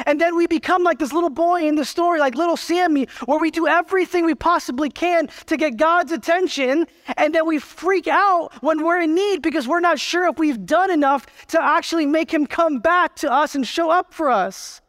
And 0.05 0.21
then 0.21 0.36
we 0.36 0.45
become 0.45 0.83
like 0.83 1.00
this 1.00 1.12
little 1.12 1.29
boy 1.29 1.67
in 1.67 1.75
the 1.75 1.86
story, 1.86 2.19
like 2.19 2.36
little 2.36 2.57
Sammy, 2.57 3.07
where 3.25 3.39
we 3.39 3.50
do 3.50 3.67
everything 3.67 4.25
we 4.25 4.36
possibly 4.36 4.89
can 4.89 5.27
to 5.48 5.57
get 5.57 5.77
God's 5.77 6.12
attention. 6.12 6.86
And 7.17 7.33
then 7.33 7.48
we 7.48 7.60
freak 7.60 8.07
out 8.07 8.51
when 8.62 8.83
we're 8.83 9.01
in 9.01 9.15
need 9.15 9.41
because 9.41 9.67
we're 9.67 9.79
not 9.79 10.00
sure 10.00 10.27
if 10.27 10.38
we've 10.38 10.65
done 10.65 10.91
enough 10.91 11.25
to 11.48 11.63
actually 11.63 12.05
make 12.05 12.31
him 12.31 12.45
come 12.45 12.79
back 12.79 13.15
to 13.17 13.31
us 13.31 13.55
and 13.55 13.65
show 13.65 13.89
up 13.89 14.13
for 14.13 14.29
us. 14.29 14.81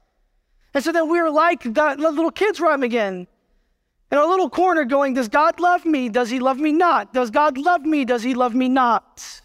And 0.74 0.84
so 0.84 0.92
then 0.92 1.08
we're 1.08 1.30
like 1.30 1.62
the 1.62 1.96
little 1.98 2.30
kid's 2.30 2.60
rhyme 2.60 2.82
again 2.82 3.26
in 4.10 4.18
a 4.18 4.26
little 4.26 4.48
corner 4.48 4.84
going, 4.84 5.14
Does 5.14 5.28
God 5.28 5.60
love 5.60 5.84
me? 5.84 6.08
Does 6.08 6.30
he 6.30 6.40
love 6.40 6.58
me 6.58 6.72
not? 6.72 7.12
Does 7.12 7.30
God 7.30 7.58
love 7.58 7.82
me? 7.82 8.04
Does 8.04 8.22
he 8.22 8.34
love 8.34 8.54
me 8.54 8.68
not? 8.68 9.42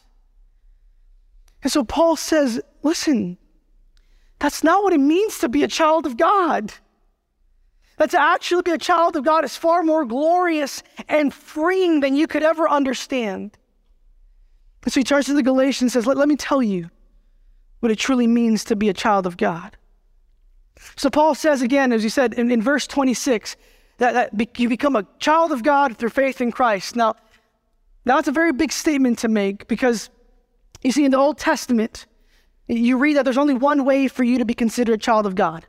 And 1.61 1.71
so 1.71 1.83
Paul 1.83 2.15
says, 2.15 2.61
Listen, 2.81 3.37
that's 4.39 4.63
not 4.63 4.83
what 4.83 4.93
it 4.93 4.99
means 4.99 5.39
to 5.39 5.49
be 5.49 5.63
a 5.63 5.67
child 5.67 6.05
of 6.05 6.17
God. 6.17 6.73
That 7.97 8.11
to 8.11 8.21
actually 8.21 8.63
be 8.63 8.71
a 8.71 8.77
child 8.77 9.15
of 9.15 9.23
God 9.23 9.45
is 9.45 9.55
far 9.55 9.83
more 9.83 10.03
glorious 10.05 10.83
and 11.07 11.33
freeing 11.33 11.99
than 11.99 12.15
you 12.15 12.27
could 12.27 12.43
ever 12.43 12.67
understand. 12.67 13.57
And 14.83 14.91
so 14.91 14.99
he 14.99 15.03
turns 15.03 15.27
to 15.27 15.33
the 15.33 15.43
Galatians 15.43 15.95
and 15.95 16.03
says, 16.03 16.07
let, 16.07 16.17
let 16.17 16.27
me 16.27 16.35
tell 16.35 16.61
you 16.61 16.89
what 17.79 17.91
it 17.91 17.97
truly 17.97 18.27
means 18.27 18.63
to 18.65 18.75
be 18.75 18.89
a 18.89 18.93
child 18.93 19.25
of 19.25 19.37
God. 19.37 19.77
So 20.97 21.09
Paul 21.09 21.35
says 21.35 21.61
again, 21.61 21.93
as 21.93 22.03
he 22.03 22.09
said 22.09 22.33
in, 22.33 22.51
in 22.51 22.61
verse 22.61 22.87
26, 22.87 23.55
that, 23.97 24.35
that 24.37 24.59
you 24.59 24.69
become 24.69 24.95
a 24.95 25.05
child 25.19 25.51
of 25.51 25.63
God 25.63 25.97
through 25.97 26.09
faith 26.09 26.41
in 26.41 26.51
Christ. 26.51 26.95
Now, 26.95 27.15
now 28.05 28.15
that's 28.15 28.27
a 28.27 28.33
very 28.33 28.51
big 28.51 28.71
statement 28.71 29.19
to 29.19 29.27
make 29.27 29.67
because 29.67 30.09
you 30.83 30.91
see, 30.91 31.05
in 31.05 31.11
the 31.11 31.17
Old 31.17 31.37
Testament, 31.37 32.05
you 32.67 32.97
read 32.97 33.15
that 33.15 33.23
there's 33.23 33.37
only 33.37 33.53
one 33.53 33.85
way 33.85 34.07
for 34.07 34.23
you 34.23 34.37
to 34.37 34.45
be 34.45 34.53
considered 34.53 34.93
a 34.93 34.97
child 34.97 35.25
of 35.25 35.35
God. 35.35 35.65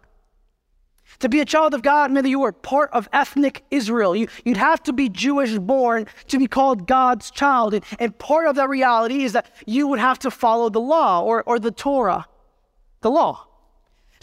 To 1.21 1.29
be 1.29 1.41
a 1.41 1.45
child 1.45 1.75
of 1.75 1.83
God 1.83 2.13
that 2.17 2.27
you 2.27 2.41
were 2.41 2.51
part 2.51 2.91
of 2.93 3.09
ethnic 3.13 3.63
Israel. 3.71 4.17
You, 4.17 4.27
would 4.45 4.57
have 4.57 4.83
to 4.85 4.93
be 4.93 5.09
Jewish 5.09 5.57
born 5.59 6.07
to 6.29 6.39
be 6.39 6.49
called 6.49 6.89
God's 6.89 7.31
child. 7.31 7.75
And, 7.75 7.85
and 8.01 8.19
part 8.19 8.49
of 8.49 8.57
that 8.57 8.69
reality 8.69 9.23
is 9.23 9.33
that 9.33 9.47
you 9.67 9.87
would 9.87 10.01
have 10.01 10.19
to 10.21 10.31
follow 10.31 10.71
the 10.71 10.81
law 10.81 11.23
or, 11.23 11.45
or 11.45 11.61
the 11.61 11.71
Torah, 11.71 12.27
the 13.03 13.11
law. 13.11 13.47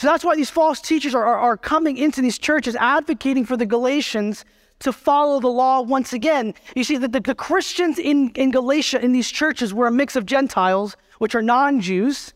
So 0.01 0.07
that's 0.07 0.25
why 0.25 0.35
these 0.35 0.49
false 0.49 0.81
teachers 0.81 1.13
are, 1.13 1.23
are, 1.23 1.37
are 1.37 1.55
coming 1.55 1.95
into 1.95 2.23
these 2.23 2.39
churches 2.39 2.75
advocating 2.77 3.45
for 3.45 3.55
the 3.55 3.67
Galatians 3.67 4.45
to 4.79 4.91
follow 4.91 5.39
the 5.39 5.47
law 5.47 5.81
once 5.81 6.11
again. 6.11 6.55
You 6.75 6.83
see, 6.83 6.97
that 6.97 7.11
the, 7.11 7.19
the 7.19 7.35
Christians 7.35 7.99
in, 7.99 8.31
in 8.31 8.49
Galatia, 8.49 8.99
in 8.99 9.11
these 9.11 9.29
churches, 9.29 9.75
were 9.75 9.85
a 9.85 9.91
mix 9.91 10.15
of 10.15 10.25
Gentiles, 10.25 10.97
which 11.19 11.35
are 11.35 11.43
non 11.43 11.81
Jews, 11.81 12.33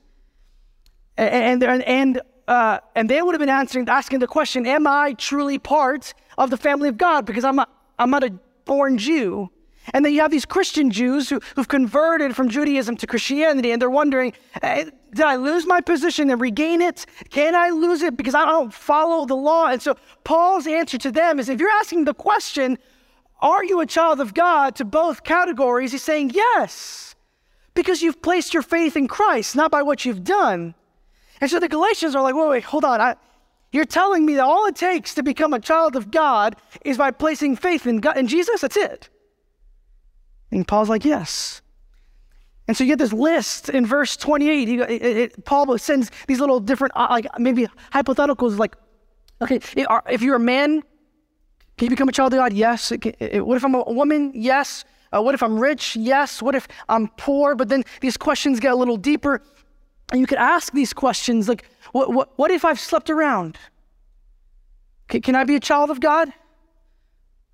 and, 1.17 1.63
and, 1.63 1.81
and, 1.81 2.21
uh, 2.47 2.81
and 2.93 3.09
they 3.09 3.19
would 3.23 3.33
have 3.33 3.39
been 3.39 3.49
answering, 3.49 3.89
asking 3.89 4.19
the 4.19 4.27
question 4.27 4.67
Am 4.67 4.85
I 4.85 5.13
truly 5.13 5.57
part 5.57 6.13
of 6.37 6.51
the 6.51 6.57
family 6.57 6.87
of 6.87 6.99
God? 6.99 7.25
Because 7.25 7.43
I'm, 7.43 7.59
I'm 7.97 8.11
not 8.11 8.23
a 8.23 8.31
born 8.65 8.99
Jew. 8.99 9.49
And 9.93 10.03
then 10.03 10.13
you 10.13 10.21
have 10.21 10.31
these 10.31 10.45
Christian 10.45 10.89
Jews 10.89 11.29
who, 11.29 11.39
who've 11.55 11.67
converted 11.67 12.35
from 12.35 12.49
Judaism 12.49 12.97
to 12.97 13.07
Christianity, 13.07 13.71
and 13.71 13.81
they're 13.81 13.89
wondering, 13.89 14.33
eh, 14.61 14.89
did 15.13 15.25
I 15.25 15.35
lose 15.35 15.65
my 15.65 15.81
position 15.81 16.29
and 16.29 16.41
regain 16.41 16.81
it? 16.81 17.05
Can 17.29 17.55
I 17.55 17.69
lose 17.69 18.01
it 18.01 18.17
because 18.17 18.35
I 18.35 18.45
don't 18.45 18.73
follow 18.73 19.25
the 19.25 19.35
law? 19.35 19.67
And 19.67 19.81
so 19.81 19.95
Paul's 20.23 20.67
answer 20.67 20.97
to 20.97 21.11
them 21.11 21.39
is 21.39 21.49
if 21.49 21.59
you're 21.59 21.69
asking 21.69 22.05
the 22.05 22.13
question, 22.13 22.77
are 23.41 23.63
you 23.63 23.79
a 23.79 23.85
child 23.85 24.19
of 24.19 24.33
God 24.33 24.75
to 24.77 24.85
both 24.85 25.23
categories? 25.23 25.91
He's 25.91 26.03
saying 26.03 26.31
yes, 26.31 27.15
because 27.73 28.01
you've 28.01 28.21
placed 28.21 28.53
your 28.53 28.63
faith 28.63 28.97
in 28.97 29.07
Christ, 29.07 29.55
not 29.55 29.71
by 29.71 29.83
what 29.83 30.03
you've 30.03 30.23
done. 30.23 30.73
And 31.41 31.49
so 31.49 31.59
the 31.59 31.67
Galatians 31.67 32.15
are 32.15 32.23
like, 32.23 32.35
wait, 32.35 32.49
wait, 32.49 32.63
hold 32.63 32.85
on. 32.85 33.01
I, 33.01 33.15
you're 33.71 33.85
telling 33.85 34.25
me 34.25 34.35
that 34.35 34.43
all 34.43 34.65
it 34.67 34.75
takes 34.75 35.13
to 35.15 35.23
become 35.23 35.53
a 35.53 35.59
child 35.59 35.95
of 35.95 36.09
God 36.09 36.55
is 36.85 36.97
by 36.97 37.11
placing 37.11 37.57
faith 37.57 37.85
in 37.85 37.99
God 37.99 38.17
in 38.17 38.27
Jesus? 38.27 38.61
That's 38.61 38.77
it. 38.77 39.09
And 40.55 40.65
Paul's 40.65 40.87
like, 40.87 41.03
yes. 41.03 41.61
And 42.67 42.75
so 42.75 42.83
you 42.83 42.91
get 42.91 42.97
this 42.97 43.13
list 43.13 43.69
in 43.69 43.85
verse 43.85 44.15
28. 44.15 44.67
He, 44.67 44.79
it, 44.79 44.89
it, 44.89 45.45
Paul 45.45 45.77
sends 45.77 46.09
these 46.27 46.39
little 46.39 46.61
different, 46.61 46.93
uh, 46.95 47.07
like 47.09 47.27
maybe 47.37 47.67
hypotheticals, 47.93 48.57
like, 48.57 48.75
okay, 49.41 49.59
if 50.09 50.21
you're 50.21 50.37
a 50.37 50.39
man, 50.39 50.81
can 51.77 51.85
you 51.85 51.89
become 51.89 52.07
a 52.07 52.11
child 52.13 52.33
of 52.33 52.37
God? 52.37 52.53
Yes. 52.53 52.89
What 52.91 53.57
if 53.57 53.65
I'm 53.65 53.75
a 53.75 53.83
woman? 53.83 54.31
Yes. 54.33 54.85
Uh, 55.11 55.21
what 55.21 55.35
if 55.35 55.43
I'm 55.43 55.59
rich? 55.59 55.97
Yes. 55.97 56.41
What 56.41 56.55
if 56.55 56.69
I'm 56.87 57.09
poor? 57.09 57.53
But 57.55 57.67
then 57.67 57.83
these 57.99 58.15
questions 58.15 58.61
get 58.61 58.71
a 58.71 58.75
little 58.75 58.97
deeper. 58.97 59.41
And 60.11 60.21
you 60.21 60.25
could 60.25 60.37
ask 60.37 60.71
these 60.71 60.93
questions 60.93 61.49
like, 61.49 61.69
what, 61.91 62.13
what, 62.13 62.37
what 62.37 62.49
if 62.49 62.63
I've 62.63 62.79
slept 62.79 63.09
around? 63.09 63.57
Can, 65.09 65.21
can 65.21 65.35
I 65.35 65.43
be 65.43 65.55
a 65.55 65.59
child 65.59 65.91
of 65.91 65.99
God? 65.99 66.31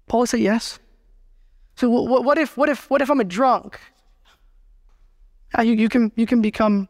Paul 0.07 0.27
said 0.27 0.41
yes. 0.41 0.77
So 1.75 1.89
what, 1.89 2.23
what, 2.23 2.37
if, 2.37 2.57
what, 2.57 2.69
if, 2.69 2.89
what 2.89 3.01
if 3.01 3.09
I'm 3.09 3.19
a 3.19 3.25
drunk? 3.25 3.79
Yeah, 5.55 5.63
you, 5.63 5.73
you, 5.73 5.89
can, 5.89 6.11
you 6.15 6.25
can 6.25 6.41
become 6.41 6.87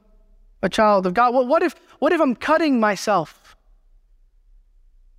a 0.62 0.70
child 0.70 1.06
of 1.06 1.14
God. 1.14 1.34
Well, 1.34 1.48
what, 1.48 1.64
if, 1.64 1.76
what 2.00 2.12
if 2.14 2.22
I'm 2.22 2.36
cutting 2.36 2.80
myself? 2.80 3.56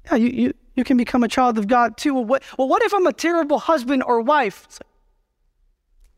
Yeah, 0.06 0.16
you, 0.16 0.28
you, 0.28 0.54
you 0.74 0.84
can 0.84 0.96
become 0.96 1.22
a 1.22 1.28
child 1.28 1.58
of 1.58 1.68
God 1.68 1.96
too. 1.96 2.14
Well 2.14 2.24
what, 2.24 2.42
well, 2.58 2.68
what 2.68 2.82
if 2.82 2.92
I'm 2.92 3.06
a 3.06 3.12
terrible 3.12 3.58
husband 3.58 4.02
or 4.04 4.20
wife? 4.20 4.66
Like, 4.72 4.88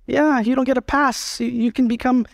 yeah, 0.07 0.41
you 0.41 0.55
don't 0.55 0.65
get 0.65 0.77
a 0.77 0.83
pass. 0.83 1.41
You, 1.41 1.49
you 1.49 1.73
can 1.73 1.89
become 1.89 2.27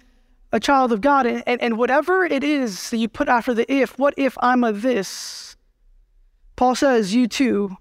a 0.53 0.61
child 0.61 0.93
of 0.93 1.01
God. 1.01 1.27
And, 1.27 1.43
and, 1.47 1.61
and 1.61 1.79
whatever 1.79 2.25
it 2.25 2.43
is 2.43 2.91
that 2.91 2.97
you 2.97 3.09
put 3.09 3.29
after 3.29 3.55
the 3.55 3.71
if, 3.73 3.99
what 3.99 4.15
if 4.17 4.37
I'm 4.41 4.65
a 4.65 4.73
this? 4.73 5.57
Paul 6.57 6.75
says 6.75 7.15
you 7.15 7.27
too 7.27 7.77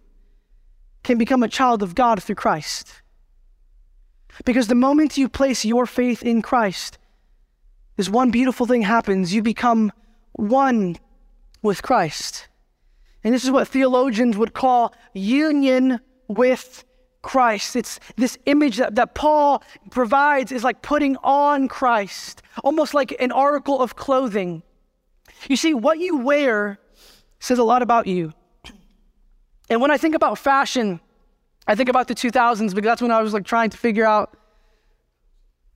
can 1.03 1.17
become 1.17 1.43
a 1.43 1.47
child 1.47 1.83
of 1.83 1.95
God 1.95 2.21
through 2.21 2.35
Christ. 2.35 3.01
Because 4.45 4.67
the 4.67 4.75
moment 4.75 5.17
you 5.17 5.29
place 5.29 5.65
your 5.65 5.85
faith 5.85 6.23
in 6.23 6.41
Christ, 6.41 6.97
this 7.97 8.09
one 8.09 8.31
beautiful 8.31 8.65
thing 8.65 8.83
happens. 8.83 9.33
You 9.33 9.41
become 9.41 9.91
one 10.33 10.97
with 11.61 11.81
Christ. 11.81 12.47
And 13.23 13.33
this 13.33 13.43
is 13.43 13.51
what 13.51 13.67
theologians 13.67 14.37
would 14.37 14.53
call 14.53 14.93
union 15.13 15.99
with 16.27 16.85
Christ. 17.21 17.75
It's 17.75 17.99
this 18.15 18.37
image 18.45 18.77
that, 18.77 18.95
that 18.95 19.15
Paul 19.15 19.61
provides 19.91 20.51
is 20.51 20.63
like 20.63 20.81
putting 20.81 21.17
on 21.17 21.67
Christ, 21.67 22.41
almost 22.63 22.93
like 22.93 23.15
an 23.19 23.31
article 23.31 23.81
of 23.81 23.95
clothing. 23.95 24.63
You 25.49 25.57
see, 25.57 25.73
what 25.73 25.99
you 25.99 26.17
wear 26.19 26.79
says 27.39 27.59
a 27.59 27.63
lot 27.63 27.81
about 27.81 28.07
you. 28.07 28.33
And 29.69 29.81
when 29.81 29.91
I 29.91 29.97
think 29.97 30.15
about 30.15 30.37
fashion, 30.37 30.99
I 31.69 31.75
think 31.75 31.87
about 31.87 32.07
the 32.07 32.15
2000s 32.15 32.73
because 32.73 32.81
that's 32.81 33.01
when 33.01 33.11
I 33.11 33.21
was 33.21 33.31
like 33.31 33.45
trying 33.45 33.69
to 33.69 33.77
figure 33.77 34.03
out 34.03 34.35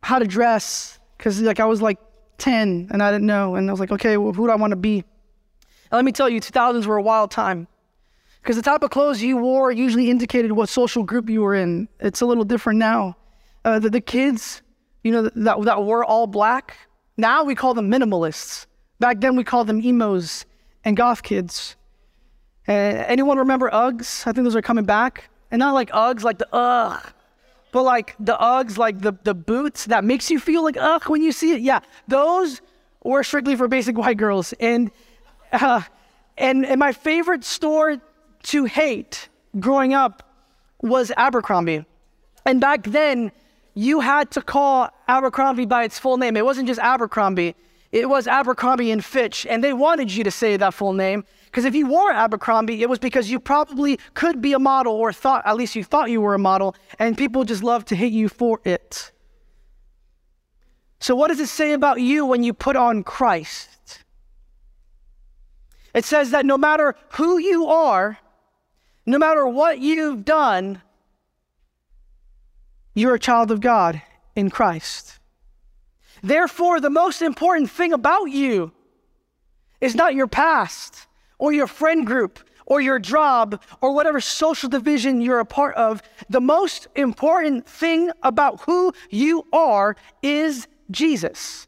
how 0.02 0.18
to 0.18 0.26
dress 0.26 0.98
because 1.16 1.40
like 1.40 1.60
I 1.60 1.66
was 1.66 1.84
like 1.84 2.00
10 2.40 2.88
and 2.90 3.04
I 3.04 3.12
didn't 3.12 3.28
know. 3.28 3.54
And 3.54 3.70
I 3.70 3.74
was 3.74 3.80
like, 3.80 3.92
okay, 3.92 4.18
well, 4.18 4.34
who 4.34 4.48
do 4.48 4.52
I 4.52 4.56
want 4.56 4.72
to 4.72 4.76
be? 4.76 4.96
And 4.98 5.92
let 5.92 6.04
me 6.04 6.12
tell 6.12 6.28
you, 6.28 6.42
2000s 6.42 6.88
were 6.88 6.98
a 6.98 7.02
wild 7.04 7.30
time 7.30 7.68
because 8.42 8.56
the 8.56 8.64
type 8.64 8.82
of 8.82 8.90
clothes 8.90 9.22
you 9.22 9.38
wore 9.38 9.72
usually 9.72 10.10
indicated 10.10 10.54
what 10.54 10.68
social 10.68 11.04
group 11.04 11.30
you 11.30 11.44
were 11.44 11.54
in. 11.54 11.88
It's 12.00 12.22
a 12.22 12.26
little 12.26 12.44
different 12.44 12.80
now. 12.80 13.16
Uh, 13.64 13.78
the, 13.78 13.92
the 13.92 14.02
kids, 14.02 14.64
you 15.04 15.12
know, 15.12 15.22
that, 15.22 15.62
that 15.62 15.86
were 15.86 16.04
all 16.04 16.26
black, 16.26 16.76
now 17.18 17.44
we 17.44 17.54
call 17.54 17.76
them 17.76 17.92
minimalists. 17.92 18.66
Back 19.00 19.22
then 19.22 19.36
we 19.36 19.44
called 19.44 19.68
them 19.68 19.80
emos 19.80 20.48
and 20.84 20.98
goth 20.98 21.22
kids. 21.22 21.76
Uh, 22.68 22.72
anyone 22.72 23.38
remember 23.38 23.70
Uggs? 23.70 24.26
I 24.26 24.32
think 24.32 24.44
those 24.44 24.56
are 24.56 24.62
coming 24.64 24.86
back. 24.86 25.30
And 25.54 25.60
not 25.60 25.74
like 25.74 25.90
Uggs, 25.92 26.24
like 26.24 26.40
the 26.40 26.50
ugh 26.52 27.14
but 27.74 27.84
like 27.84 28.16
the 28.20 28.38
Uggs, 28.38 28.78
like 28.78 29.02
the, 29.02 29.14
the 29.24 29.34
boots 29.34 29.86
that 29.88 30.06
makes 30.06 30.30
you 30.30 30.40
feel 30.40 30.64
like 30.64 30.78
ugh 30.78 31.10
when 31.10 31.22
you 31.22 31.34
see 31.34 31.52
it. 31.54 31.62
Yeah, 31.62 31.80
those 32.08 32.62
were 33.04 33.24
strictly 33.24 33.58
for 33.58 33.68
basic 33.68 33.98
white 33.98 34.16
girls. 34.16 34.54
And, 34.60 34.92
uh, 35.52 35.82
and, 36.38 36.66
and 36.66 36.80
my 36.80 36.94
favorite 36.94 37.44
store 37.44 37.98
to 38.44 38.66
hate 38.66 39.28
growing 39.60 39.94
up 39.94 40.24
was 40.82 41.12
Abercrombie. 41.18 41.84
And 42.46 42.62
back 42.62 42.84
then, 42.84 43.32
you 43.74 44.02
had 44.02 44.30
to 44.32 44.42
call 44.42 44.90
Abercrombie 45.08 45.66
by 45.66 45.84
its 45.84 45.98
full 45.98 46.18
name. 46.18 46.38
It 46.38 46.46
wasn't 46.46 46.68
just 46.68 46.80
Abercrombie, 46.80 47.56
it 47.94 48.10
was 48.10 48.28
Abercrombie 48.28 48.90
and 48.90 49.06
Fitch. 49.06 49.46
And 49.46 49.64
they 49.64 49.72
wanted 49.72 50.12
you 50.12 50.24
to 50.24 50.32
say 50.32 50.58
that 50.58 50.74
full 50.74 50.94
name. 50.94 51.24
Because 51.46 51.64
if 51.64 51.76
you 51.76 51.86
wore 51.86 52.12
Abercrombie, 52.12 52.82
it 52.82 52.90
was 52.90 52.98
because 52.98 53.30
you 53.30 53.40
probably 53.40 54.00
could 54.16 54.42
be 54.42 54.54
a 54.54 54.60
model 54.60 54.94
or 54.94 55.14
thought, 55.14 55.46
at 55.46 55.56
least 55.56 55.76
you 55.76 55.84
thought 55.84 56.10
you 56.10 56.20
were 56.20 56.34
a 56.34 56.40
model, 56.40 56.76
and 56.98 57.16
people 57.16 57.44
just 57.44 57.62
love 57.62 57.86
to 57.86 57.96
hate 57.96 58.12
you 58.12 58.28
for 58.28 58.60
it. 58.66 59.12
So, 61.00 61.16
what 61.16 61.28
does 61.28 61.40
it 61.40 61.50
say 61.50 61.74
about 61.74 62.02
you 62.02 62.26
when 62.26 62.44
you 62.44 62.52
put 62.52 62.76
on 62.76 63.04
Christ? 63.04 64.04
It 65.94 66.04
says 66.04 66.32
that 66.32 66.48
no 66.48 66.58
matter 66.58 66.96
who 67.10 67.38
you 67.38 67.68
are, 67.68 68.18
no 69.06 69.20
matter 69.20 69.46
what 69.46 69.78
you've 69.78 70.26
done, 70.26 70.82
you're 72.96 73.14
a 73.14 73.20
child 73.20 73.52
of 73.52 73.62
God 73.62 74.02
in 74.36 74.50
Christ. 74.50 75.20
Therefore, 76.24 76.80
the 76.80 76.90
most 76.90 77.22
important 77.22 77.70
thing 77.70 77.92
about 77.92 78.32
you 78.32 78.72
is 79.82 79.94
not 79.94 80.16
your 80.16 80.28
past 80.28 81.08
or 81.38 81.52
your 81.52 81.68
friend 81.68 82.08
group 82.08 82.40
or 82.66 82.80
your 82.80 82.98
job 82.98 83.62
or 83.82 83.94
whatever 83.94 84.22
social 84.22 84.70
division 84.70 85.20
you're 85.20 85.40
a 85.40 85.46
part 85.46 85.76
of, 85.76 86.02
the 86.30 86.40
most 86.40 86.88
important 86.96 87.68
thing 87.68 88.10
about 88.24 88.62
who 88.62 88.94
you 89.10 89.46
are 89.52 89.98
is 90.22 90.68
Jesus. 90.90 91.68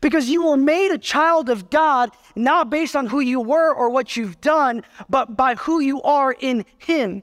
Because 0.00 0.30
you 0.30 0.46
were 0.46 0.56
made 0.56 0.90
a 0.90 0.98
child 0.98 1.50
of 1.50 1.68
God 1.68 2.10
not 2.34 2.70
based 2.70 2.96
on 2.96 3.06
who 3.06 3.20
you 3.20 3.40
were 3.40 3.72
or 3.74 3.90
what 3.90 4.16
you've 4.16 4.40
done, 4.40 4.82
but 5.10 5.36
by 5.36 5.54
who 5.54 5.80
you 5.80 6.00
are 6.02 6.32
in 6.32 6.64
Him. 6.78 7.22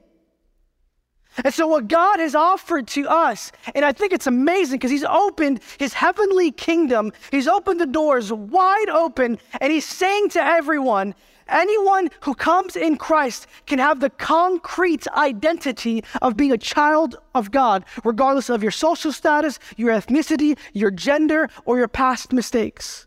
And 1.44 1.52
so, 1.52 1.66
what 1.66 1.88
God 1.88 2.18
has 2.18 2.34
offered 2.34 2.86
to 2.88 3.08
us, 3.08 3.52
and 3.74 3.84
I 3.84 3.92
think 3.92 4.12
it's 4.12 4.26
amazing 4.26 4.78
because 4.78 4.90
He's 4.90 5.04
opened 5.04 5.60
His 5.78 5.94
heavenly 5.94 6.50
kingdom, 6.50 7.12
He's 7.30 7.48
opened 7.48 7.80
the 7.80 7.86
doors 7.86 8.32
wide 8.32 8.90
open, 8.90 9.38
and 9.60 9.72
He's 9.72 9.86
saying 9.86 10.30
to 10.30 10.44
everyone, 10.44 11.14
anyone 11.48 12.10
who 12.20 12.34
comes 12.34 12.76
in 12.76 12.96
Christ 12.96 13.46
can 13.66 13.78
have 13.78 14.00
the 14.00 14.10
concrete 14.10 15.06
identity 15.08 16.04
of 16.20 16.36
being 16.36 16.52
a 16.52 16.58
child 16.58 17.16
of 17.34 17.50
God, 17.50 17.84
regardless 18.04 18.50
of 18.50 18.62
your 18.62 18.72
social 18.72 19.12
status, 19.12 19.58
your 19.76 19.90
ethnicity, 19.90 20.58
your 20.74 20.90
gender, 20.90 21.48
or 21.64 21.78
your 21.78 21.88
past 21.88 22.32
mistakes. 22.32 23.06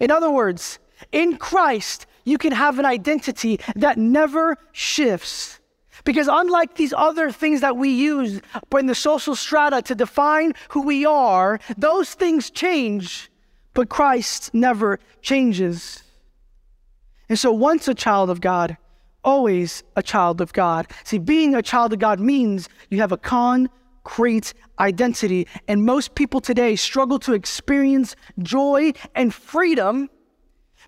In 0.00 0.10
other 0.10 0.30
words, 0.30 0.80
in 1.12 1.36
Christ, 1.36 2.06
you 2.24 2.36
can 2.36 2.52
have 2.52 2.78
an 2.78 2.84
identity 2.84 3.60
that 3.76 3.96
never 3.96 4.58
shifts. 4.72 5.59
Because 6.04 6.28
unlike 6.30 6.76
these 6.76 6.94
other 6.96 7.30
things 7.30 7.60
that 7.60 7.76
we 7.76 7.90
use 7.90 8.40
in 8.78 8.86
the 8.86 8.94
social 8.94 9.36
strata 9.36 9.82
to 9.82 9.94
define 9.94 10.54
who 10.70 10.82
we 10.82 11.04
are, 11.04 11.60
those 11.76 12.14
things 12.14 12.50
change, 12.50 13.30
but 13.74 13.88
Christ 13.88 14.52
never 14.54 14.98
changes. 15.22 16.02
And 17.28 17.38
so, 17.38 17.52
once 17.52 17.86
a 17.86 17.94
child 17.94 18.30
of 18.30 18.40
God, 18.40 18.76
always 19.24 19.82
a 19.96 20.02
child 20.02 20.40
of 20.40 20.52
God. 20.52 20.86
See, 21.04 21.18
being 21.18 21.54
a 21.54 21.62
child 21.62 21.92
of 21.92 21.98
God 21.98 22.20
means 22.20 22.68
you 22.88 22.98
have 22.98 23.12
a 23.12 23.16
concrete 23.16 24.54
identity. 24.78 25.46
And 25.68 25.84
most 25.84 26.14
people 26.14 26.40
today 26.40 26.76
struggle 26.76 27.18
to 27.20 27.34
experience 27.34 28.16
joy 28.40 28.92
and 29.14 29.32
freedom 29.32 30.08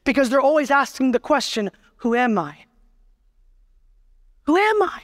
because 0.04 0.30
they're 0.30 0.40
always 0.40 0.70
asking 0.70 1.12
the 1.12 1.20
question, 1.20 1.70
Who 1.96 2.14
am 2.14 2.38
I? 2.38 2.64
Who 4.44 4.56
am 4.56 4.82
I? 4.82 5.02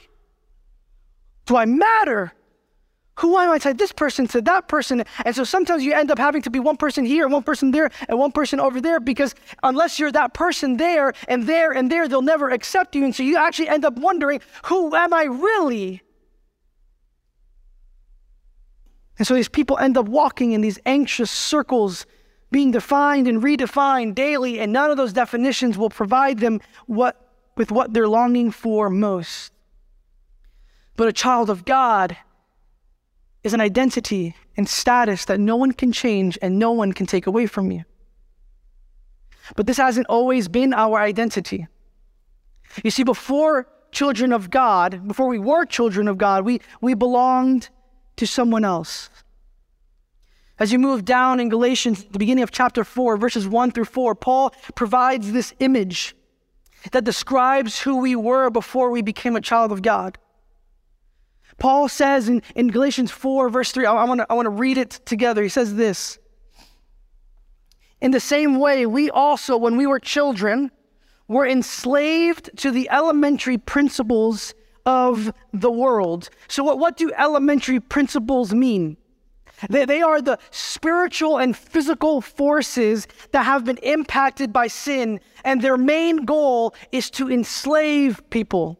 Do 1.45 1.55
I 1.55 1.65
matter? 1.65 2.33
Who 3.19 3.37
am 3.37 3.51
I 3.51 3.57
to 3.59 3.73
this 3.73 3.91
person 3.91 4.27
to 4.27 4.41
that 4.43 4.69
person? 4.69 5.03
And 5.25 5.35
so 5.35 5.43
sometimes 5.43 5.83
you 5.83 5.93
end 5.93 6.09
up 6.09 6.17
having 6.17 6.41
to 6.43 6.49
be 6.49 6.59
one 6.59 6.77
person 6.77 7.03
here, 7.03 7.25
and 7.25 7.33
one 7.33 7.43
person 7.43 7.71
there, 7.71 7.89
and 8.07 8.17
one 8.17 8.31
person 8.31 8.59
over 8.61 8.79
there 8.79 8.99
because 8.99 9.35
unless 9.61 9.99
you're 9.99 10.11
that 10.11 10.33
person 10.33 10.77
there 10.77 11.13
and 11.27 11.45
there 11.45 11.71
and 11.71 11.91
there, 11.91 12.07
they'll 12.07 12.21
never 12.21 12.49
accept 12.49 12.95
you. 12.95 13.03
And 13.03 13.13
so 13.13 13.23
you 13.23 13.35
actually 13.35 13.67
end 13.67 13.83
up 13.83 13.97
wondering, 13.97 14.39
who 14.65 14.95
am 14.95 15.13
I 15.13 15.23
really? 15.23 16.01
And 19.17 19.27
so 19.27 19.33
these 19.33 19.49
people 19.49 19.77
end 19.77 19.97
up 19.97 20.07
walking 20.07 20.53
in 20.53 20.61
these 20.61 20.79
anxious 20.85 21.29
circles, 21.29 22.05
being 22.51 22.71
defined 22.71 23.27
and 23.27 23.43
redefined 23.43 24.15
daily, 24.15 24.61
and 24.61 24.71
none 24.71 24.91
of 24.91 24.97
those 24.97 25.11
definitions 25.11 25.77
will 25.77 25.89
provide 25.89 26.39
them 26.39 26.61
what, 26.85 27.28
with 27.59 27.73
what 27.73 27.93
they're 27.93 28.07
longing 28.07 28.51
for 28.51 28.89
most. 28.89 29.51
But 30.95 31.09
a 31.09 31.13
child 31.13 31.49
of 31.49 31.65
God 31.65 32.15
is 33.43 33.53
an 33.53 33.59
identity 33.59 34.33
and 34.55 34.67
status 34.67 35.25
that 35.25 35.41
no 35.41 35.57
one 35.57 35.73
can 35.73 35.91
change 35.91 36.39
and 36.41 36.57
no 36.57 36.71
one 36.71 36.93
can 36.93 37.05
take 37.05 37.27
away 37.27 37.47
from 37.47 37.69
you. 37.69 37.83
But 39.57 39.67
this 39.67 39.75
hasn't 39.75 40.07
always 40.07 40.47
been 40.47 40.73
our 40.73 40.99
identity. 40.99 41.67
You 42.81 42.91
see, 42.91 43.03
before 43.03 43.67
children 43.91 44.31
of 44.31 44.49
God, 44.49 45.05
before 45.05 45.27
we 45.27 45.39
were 45.39 45.65
children 45.65 46.07
of 46.07 46.17
God, 46.17 46.45
we, 46.45 46.61
we 46.79 46.93
belonged 46.93 47.67
to 48.15 48.25
someone 48.25 48.63
else. 48.63 49.09
As 50.57 50.71
you 50.71 50.79
move 50.79 51.03
down 51.03 51.41
in 51.41 51.49
Galatians, 51.49 52.05
the 52.05 52.19
beginning 52.19 52.43
of 52.43 52.51
chapter 52.51 52.85
4, 52.85 53.17
verses 53.17 53.49
1 53.49 53.71
through 53.71 53.85
4, 53.85 54.15
Paul 54.15 54.53
provides 54.75 55.33
this 55.33 55.53
image 55.59 56.15
that 56.91 57.03
describes 57.03 57.81
who 57.81 57.97
we 57.97 58.15
were 58.15 58.49
before 58.49 58.89
we 58.89 59.01
became 59.01 59.35
a 59.35 59.41
child 59.41 59.71
of 59.71 59.81
God. 59.81 60.17
Paul 61.57 61.89
says 61.89 62.29
in, 62.29 62.41
in 62.55 62.69
Galatians 62.69 63.11
4, 63.11 63.49
verse 63.49 63.71
3, 63.71 63.85
I, 63.85 63.93
I 63.93 64.03
want 64.05 64.21
to 64.21 64.27
I 64.29 64.33
wanna 64.33 64.49
read 64.49 64.77
it 64.77 65.01
together. 65.05 65.43
He 65.43 65.49
says 65.49 65.75
this 65.75 66.17
In 68.01 68.11
the 68.11 68.19
same 68.19 68.59
way, 68.59 68.85
we 68.85 69.09
also, 69.09 69.57
when 69.57 69.75
we 69.77 69.85
were 69.85 69.99
children, 69.99 70.71
were 71.27 71.45
enslaved 71.45 72.49
to 72.57 72.71
the 72.71 72.89
elementary 72.89 73.57
principles 73.57 74.53
of 74.85 75.31
the 75.53 75.71
world. 75.71 76.29
So, 76.47 76.63
what, 76.63 76.79
what 76.79 76.97
do 76.97 77.11
elementary 77.17 77.79
principles 77.79 78.53
mean? 78.53 78.97
They, 79.69 79.85
they 79.85 80.01
are 80.01 80.21
the 80.21 80.39
spiritual 80.51 81.37
and 81.37 81.55
physical 81.55 82.21
forces 82.21 83.07
that 83.31 83.43
have 83.43 83.65
been 83.65 83.77
impacted 83.77 84.53
by 84.53 84.67
sin, 84.67 85.19
and 85.43 85.61
their 85.61 85.77
main 85.77 86.25
goal 86.25 86.73
is 86.91 87.09
to 87.11 87.29
enslave 87.31 88.21
people. 88.29 88.79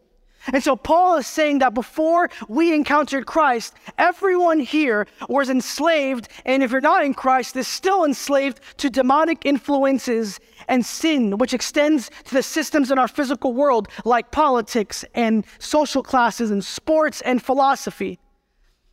And 0.53 0.63
so 0.63 0.75
Paul 0.75 1.17
is 1.17 1.27
saying 1.27 1.59
that 1.59 1.74
before 1.74 2.29
we 2.48 2.74
encountered 2.74 3.25
Christ, 3.25 3.74
everyone 3.98 4.59
here 4.59 5.05
was 5.27 5.50
enslaved, 5.50 6.29
and 6.45 6.63
if 6.63 6.71
you're 6.71 6.81
not 6.81 7.03
in 7.03 7.13
Christ, 7.13 7.55
is 7.55 7.67
still 7.67 8.05
enslaved 8.05 8.62
to 8.77 8.89
demonic 8.89 9.45
influences 9.45 10.39
and 10.67 10.86
sin, 10.86 11.38
which 11.38 11.53
extends 11.53 12.09
to 12.25 12.33
the 12.33 12.43
systems 12.43 12.89
in 12.89 12.98
our 12.98 13.07
physical 13.07 13.53
world, 13.53 13.89
like 14.05 14.31
politics 14.31 15.03
and 15.13 15.45
social 15.59 16.01
classes 16.01 16.51
and 16.51 16.63
sports 16.63 17.21
and 17.21 17.41
philosophy. 17.41 18.19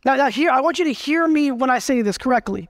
Now, 0.05 0.15
now 0.15 0.29
here, 0.29 0.49
I 0.51 0.61
want 0.61 0.79
you 0.79 0.85
to 0.85 0.93
hear 0.93 1.27
me 1.27 1.51
when 1.51 1.69
I 1.69 1.79
say 1.79 2.01
this 2.01 2.17
correctly. 2.17 2.69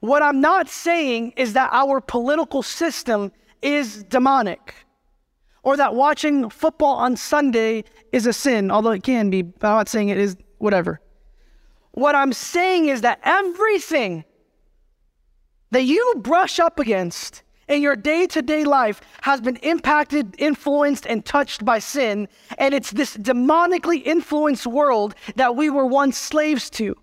What 0.00 0.22
I'm 0.22 0.40
not 0.40 0.68
saying 0.68 1.32
is 1.36 1.54
that 1.54 1.70
our 1.72 2.00
political 2.00 2.62
system 2.62 3.32
is 3.62 4.04
demonic 4.04 4.74
or 5.64 5.76
that 5.76 5.94
watching 5.94 6.48
football 6.50 6.96
on 6.96 7.16
Sunday 7.16 7.84
is 8.12 8.26
a 8.26 8.32
sin, 8.32 8.70
although 8.70 8.92
it 8.92 9.02
can 9.02 9.28
be, 9.28 9.40
I'm 9.40 9.52
not 9.60 9.88
saying 9.88 10.08
it 10.08 10.18
is, 10.18 10.36
whatever. 10.58 11.00
What 11.92 12.14
I'm 12.14 12.32
saying 12.32 12.86
is 12.88 13.00
that 13.00 13.18
everything 13.24 14.24
that 15.72 15.82
you 15.82 16.14
brush 16.18 16.60
up 16.60 16.78
against 16.78 17.42
in 17.68 17.82
your 17.82 17.96
day 17.96 18.26
to 18.26 18.42
day 18.42 18.64
life 18.64 19.00
has 19.22 19.40
been 19.40 19.56
impacted, 19.56 20.34
influenced, 20.38 21.06
and 21.06 21.24
touched 21.24 21.64
by 21.64 21.78
sin. 21.78 22.28
And 22.56 22.74
it's 22.74 22.90
this 22.90 23.16
demonically 23.16 24.04
influenced 24.04 24.66
world 24.66 25.14
that 25.36 25.56
we 25.56 25.70
were 25.70 25.86
once 25.86 26.18
slaves 26.18 26.70
to. 26.70 26.96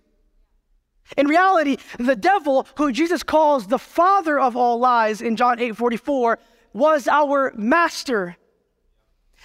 In 1.17 1.27
reality, 1.27 1.77
the 1.99 2.15
devil, 2.15 2.67
who 2.77 2.91
Jesus 2.91 3.21
calls 3.21 3.67
the 3.67 3.77
father 3.77 4.39
of 4.39 4.55
all 4.55 4.79
lies 4.79 5.21
in 5.21 5.35
John 5.35 5.59
8 5.59 5.77
44, 5.77 6.39
was 6.73 7.07
our 7.07 7.53
master 7.55 8.37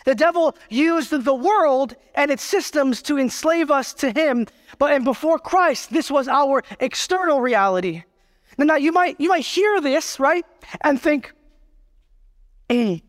the 0.05 0.15
devil 0.15 0.57
used 0.69 1.11
the 1.11 1.35
world 1.35 1.95
and 2.15 2.31
its 2.31 2.43
systems 2.43 3.03
to 3.03 3.19
enslave 3.19 3.71
us 3.71 3.93
to 3.95 4.11
him. 4.11 4.47
But 4.79 4.93
and 4.93 5.05
before 5.05 5.39
Christ, 5.39 5.93
this 5.93 6.11
was 6.11 6.29
our 6.29 6.63
external 6.79 7.41
reality. 7.41 8.05
Now, 8.61 8.67
now 8.67 8.77
you 8.77 8.93
might 8.93 9.19
you 9.19 9.31
might 9.31 9.45
hear 9.45 9.81
this, 9.81 10.21
right? 10.21 10.45
And 10.83 11.01
think, 11.01 11.33
hey, 12.69 13.03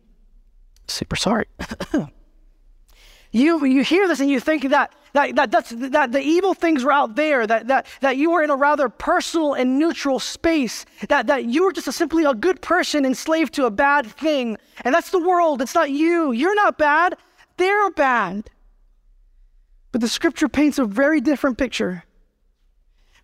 super 0.88 1.14
sorry. 1.16 1.46
you 3.32 3.62
you 3.66 3.84
hear 3.84 4.08
this 4.08 4.20
and 4.20 4.30
you 4.30 4.40
think 4.40 4.70
that 4.70 4.94
that, 5.12 5.36
that, 5.36 5.50
that's, 5.50 5.68
that 5.76 6.12
the 6.12 6.22
evil 6.22 6.54
things 6.54 6.84
were 6.84 6.92
out 6.92 7.16
there, 7.16 7.46
that, 7.46 7.66
that, 7.66 7.86
that 8.00 8.16
you 8.16 8.30
were 8.30 8.42
in 8.42 8.48
a 8.48 8.56
rather 8.56 8.88
personal 8.88 9.52
and 9.52 9.78
neutral 9.78 10.18
space, 10.18 10.86
that, 11.10 11.26
that 11.26 11.44
you 11.44 11.64
were 11.64 11.72
just 11.72 11.86
a, 11.86 11.92
simply 11.92 12.24
a 12.24 12.32
good 12.32 12.62
person 12.62 13.04
enslaved 13.04 13.52
to 13.52 13.66
a 13.66 13.70
bad 13.70 14.06
thing. 14.06 14.56
And 14.86 14.94
that's 14.94 15.10
the 15.10 15.18
world, 15.18 15.60
it's 15.60 15.74
not 15.74 15.90
you. 15.90 16.32
You're 16.32 16.54
not 16.54 16.78
bad, 16.78 17.18
they're 17.58 17.90
bad. 17.90 18.48
But 19.90 20.00
the 20.00 20.08
scripture 20.08 20.48
paints 20.48 20.78
a 20.78 20.86
very 20.86 21.20
different 21.20 21.58
picture. 21.58 22.04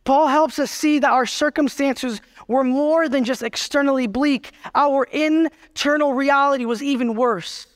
Paul 0.05 0.29
helps 0.29 0.59
us 0.59 0.71
see 0.71 0.99
that 1.01 1.11
our 1.11 1.27
circumstances 1.27 2.21
were 2.47 2.65
more 2.65 3.09
than 3.09 3.25
just 3.25 3.43
externally 3.43 4.07
bleak, 4.07 4.53
our 4.75 5.05
internal 5.05 6.15
reality 6.15 6.65
was 6.65 6.83
even 6.83 7.15
worse. 7.15 7.67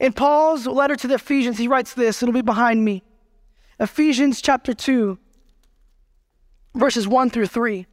In 0.00 0.12
Paul's 0.12 0.66
letter 0.66 0.96
to 0.96 1.06
the 1.06 1.14
Ephesians, 1.14 1.56
he 1.56 1.68
writes 1.68 1.94
this, 1.94 2.22
it'll 2.22 2.32
be 2.32 2.42
behind 2.42 2.84
me. 2.84 3.04
Ephesians 3.78 4.42
chapter 4.42 4.74
2, 4.74 5.18
verses 6.74 7.06
1 7.06 7.30
through 7.30 7.46
3. 7.46 7.86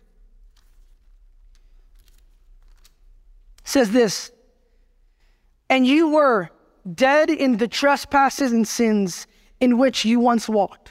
says 3.71 3.91
this 3.91 4.31
And 5.69 5.87
you 5.87 6.09
were 6.09 6.49
dead 6.93 7.29
in 7.29 7.57
the 7.57 7.67
trespasses 7.67 8.51
and 8.51 8.67
sins 8.67 9.27
in 9.59 9.77
which 9.77 10.05
you 10.05 10.19
once 10.19 10.49
walked, 10.49 10.90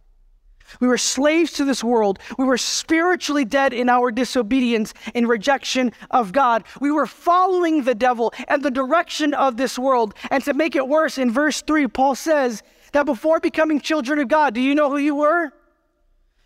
We 0.79 0.87
were 0.87 0.97
slaves 0.97 1.53
to 1.53 1.65
this 1.65 1.83
world. 1.83 2.19
We 2.37 2.45
were 2.45 2.57
spiritually 2.57 3.45
dead 3.45 3.73
in 3.73 3.89
our 3.89 4.11
disobedience 4.11 4.93
and 5.13 5.27
rejection 5.27 5.91
of 6.09 6.31
God. 6.31 6.63
We 6.79 6.91
were 6.91 7.05
following 7.05 7.83
the 7.83 7.95
devil 7.95 8.33
and 8.47 8.63
the 8.63 8.71
direction 8.71 9.33
of 9.33 9.57
this 9.57 9.77
world. 9.77 10.13
And 10.29 10.43
to 10.45 10.53
make 10.53 10.75
it 10.75 10.87
worse, 10.87 11.17
in 11.17 11.31
verse 11.31 11.61
3, 11.61 11.87
Paul 11.87 12.15
says 12.15 12.63
that 12.93 13.05
before 13.05 13.39
becoming 13.39 13.79
children 13.79 14.19
of 14.19 14.27
God, 14.27 14.53
do 14.53 14.61
you 14.61 14.75
know 14.75 14.89
who 14.89 14.97
you 14.97 15.15
were? 15.15 15.51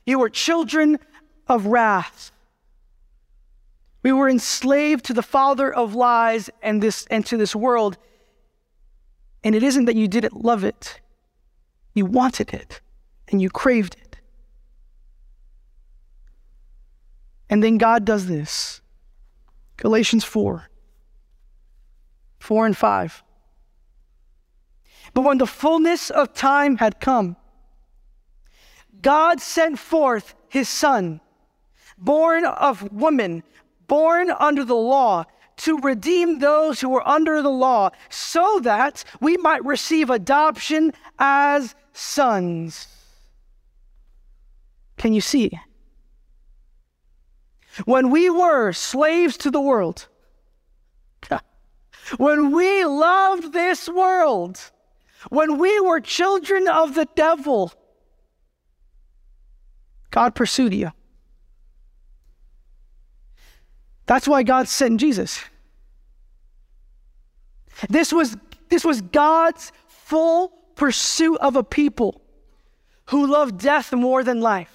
You 0.05 0.19
were 0.19 0.29
children 0.29 0.99
of 1.47 1.67
wrath. 1.67 2.31
We 4.03 4.11
were 4.11 4.29
enslaved 4.29 5.05
to 5.05 5.13
the 5.13 5.23
father 5.23 5.73
of 5.73 5.95
lies 5.95 6.49
and, 6.61 6.81
this, 6.81 7.07
and 7.09 7.25
to 7.25 7.37
this 7.37 7.55
world. 7.55 7.97
And 9.43 9.55
it 9.55 9.63
isn't 9.63 9.85
that 9.85 9.95
you 9.95 10.07
didn't 10.07 10.43
love 10.43 10.63
it, 10.63 11.01
you 11.93 12.05
wanted 12.05 12.53
it 12.53 12.81
and 13.29 13.41
you 13.41 13.49
craved 13.49 13.95
it. 13.99 14.04
And 17.49 17.63
then 17.63 17.77
God 17.77 18.05
does 18.05 18.27
this 18.27 18.81
Galatians 19.77 20.23
4 20.23 20.69
4 22.39 22.65
and 22.65 22.77
5. 22.77 23.23
But 25.13 25.21
when 25.21 25.37
the 25.37 25.47
fullness 25.47 26.09
of 26.09 26.33
time 26.33 26.77
had 26.77 26.99
come, 26.99 27.37
God 29.01 29.39
sent 29.39 29.79
forth 29.79 30.35
his 30.49 30.69
Son, 30.69 31.21
born 31.97 32.45
of 32.45 32.91
woman, 32.91 33.43
born 33.87 34.31
under 34.31 34.63
the 34.63 34.75
law, 34.75 35.25
to 35.57 35.77
redeem 35.79 36.39
those 36.39 36.81
who 36.81 36.89
were 36.89 37.07
under 37.07 37.41
the 37.41 37.49
law, 37.49 37.89
so 38.09 38.59
that 38.63 39.03
we 39.21 39.37
might 39.37 39.63
receive 39.63 40.09
adoption 40.09 40.91
as 41.17 41.75
sons. 41.93 42.87
Can 44.97 45.13
you 45.13 45.21
see? 45.21 45.51
When 47.83 48.09
we 48.09 48.29
were 48.29 48.71
slaves 48.71 49.35
to 49.37 49.51
the 49.51 49.59
world, 49.59 50.07
when 52.17 52.51
we 52.51 52.85
loved 52.85 53.51
this 53.51 53.89
world, 53.89 54.59
when 55.29 55.57
we 55.57 55.79
were 55.81 55.99
children 55.99 56.67
of 56.67 56.95
the 56.95 57.07
devil, 57.15 57.73
God 60.11 60.35
pursued 60.35 60.73
you. 60.73 60.91
That's 64.05 64.27
why 64.27 64.43
God 64.43 64.67
sent 64.67 64.99
Jesus. 64.99 65.39
This 67.89 68.13
was, 68.13 68.37
this 68.69 68.85
was 68.85 69.01
God's 69.01 69.71
full 69.87 70.49
pursuit 70.75 71.37
of 71.41 71.55
a 71.55 71.63
people 71.63 72.21
who 73.07 73.27
loved 73.27 73.59
death 73.59 73.91
more 73.91 74.23
than 74.23 74.41
life. 74.41 74.74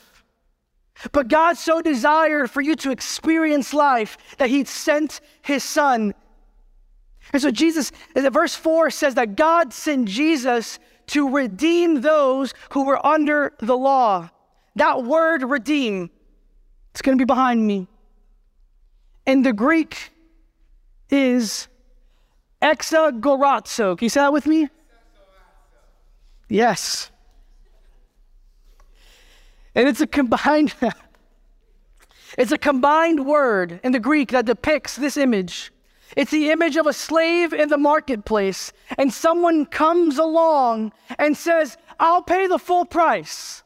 But 1.12 1.28
God 1.28 1.56
so 1.56 1.80
desired 1.80 2.50
for 2.50 2.60
you 2.60 2.74
to 2.76 2.90
experience 2.90 3.72
life 3.72 4.16
that 4.38 4.50
He 4.50 4.64
sent 4.64 5.20
His 5.42 5.64
Son. 5.64 6.14
And 7.32 7.40
so, 7.40 7.50
Jesus, 7.50 7.92
verse 8.14 8.54
4 8.54 8.90
says 8.90 9.14
that 9.14 9.36
God 9.36 9.72
sent 9.72 10.08
Jesus 10.08 10.78
to 11.08 11.28
redeem 11.28 12.00
those 12.00 12.54
who 12.70 12.84
were 12.84 13.04
under 13.04 13.52
the 13.58 13.76
law. 13.76 14.30
That 14.76 15.04
word 15.04 15.42
redeem, 15.42 16.10
it's 16.92 17.02
going 17.02 17.18
to 17.18 17.22
be 17.22 17.26
behind 17.26 17.66
me. 17.66 17.88
And 19.26 19.44
the 19.44 19.52
Greek 19.52 20.10
is 21.08 21.68
exagorazo. 22.62 23.96
Can 23.98 24.04
you 24.04 24.08
say 24.08 24.20
that 24.20 24.32
with 24.32 24.46
me? 24.46 24.68
Yes. 26.48 27.10
And 29.74 29.88
it's 29.88 30.00
a 30.00 30.06
combined 30.06 30.74
it's 32.38 32.52
a 32.52 32.59
combined 32.59 33.26
word 33.26 33.80
in 33.83 33.92
the 33.92 34.00
Greek 34.00 34.30
that 34.30 34.46
depicts 34.46 34.96
this 34.96 35.16
image. 35.16 35.72
It's 36.16 36.30
the 36.30 36.50
image 36.50 36.76
of 36.76 36.87
a 36.87 36.92
slave 36.92 37.52
in 37.52 37.68
the 37.68 37.78
marketplace, 37.78 38.72
and 38.98 39.12
someone 39.12 39.64
comes 39.64 40.18
along 40.18 40.92
and 41.18 41.37
says, 41.37 41.76
I'll 42.00 42.22
pay 42.22 42.48
the 42.48 42.59
full 42.59 42.85
price. 42.85 43.62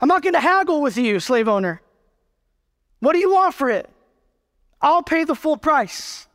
I'm 0.00 0.08
not 0.08 0.22
going 0.22 0.34
to 0.34 0.40
haggle 0.40 0.82
with 0.82 0.96
you, 0.96 1.18
slave 1.18 1.48
owner. 1.48 1.80
What 3.00 3.14
do 3.14 3.18
you 3.18 3.32
want 3.32 3.54
for 3.54 3.70
it? 3.70 3.88
I'll 4.80 5.02
pay 5.02 5.24
the 5.24 5.34
full 5.34 5.56
price. 5.56 6.28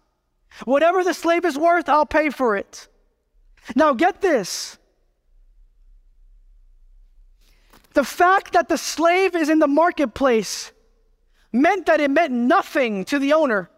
Whatever 0.66 1.04
the 1.04 1.14
slave 1.14 1.46
is 1.46 1.58
worth, 1.58 1.88
I'll 1.88 2.06
pay 2.06 2.32
for 2.32 2.58
it. 2.58 2.88
Now, 3.76 3.94
get 3.94 4.22
this. 4.22 4.79
The 8.00 8.06
fact 8.06 8.54
that 8.54 8.70
the 8.70 8.78
slave 8.78 9.36
is 9.36 9.50
in 9.50 9.60
the 9.60 9.68
marketplace 9.68 10.72
meant 11.52 11.86
that 11.88 12.00
it 12.00 12.10
meant 12.10 12.32
nothing 12.32 13.04
to 13.04 13.20
the 13.20 13.34
owner. 13.34 13.70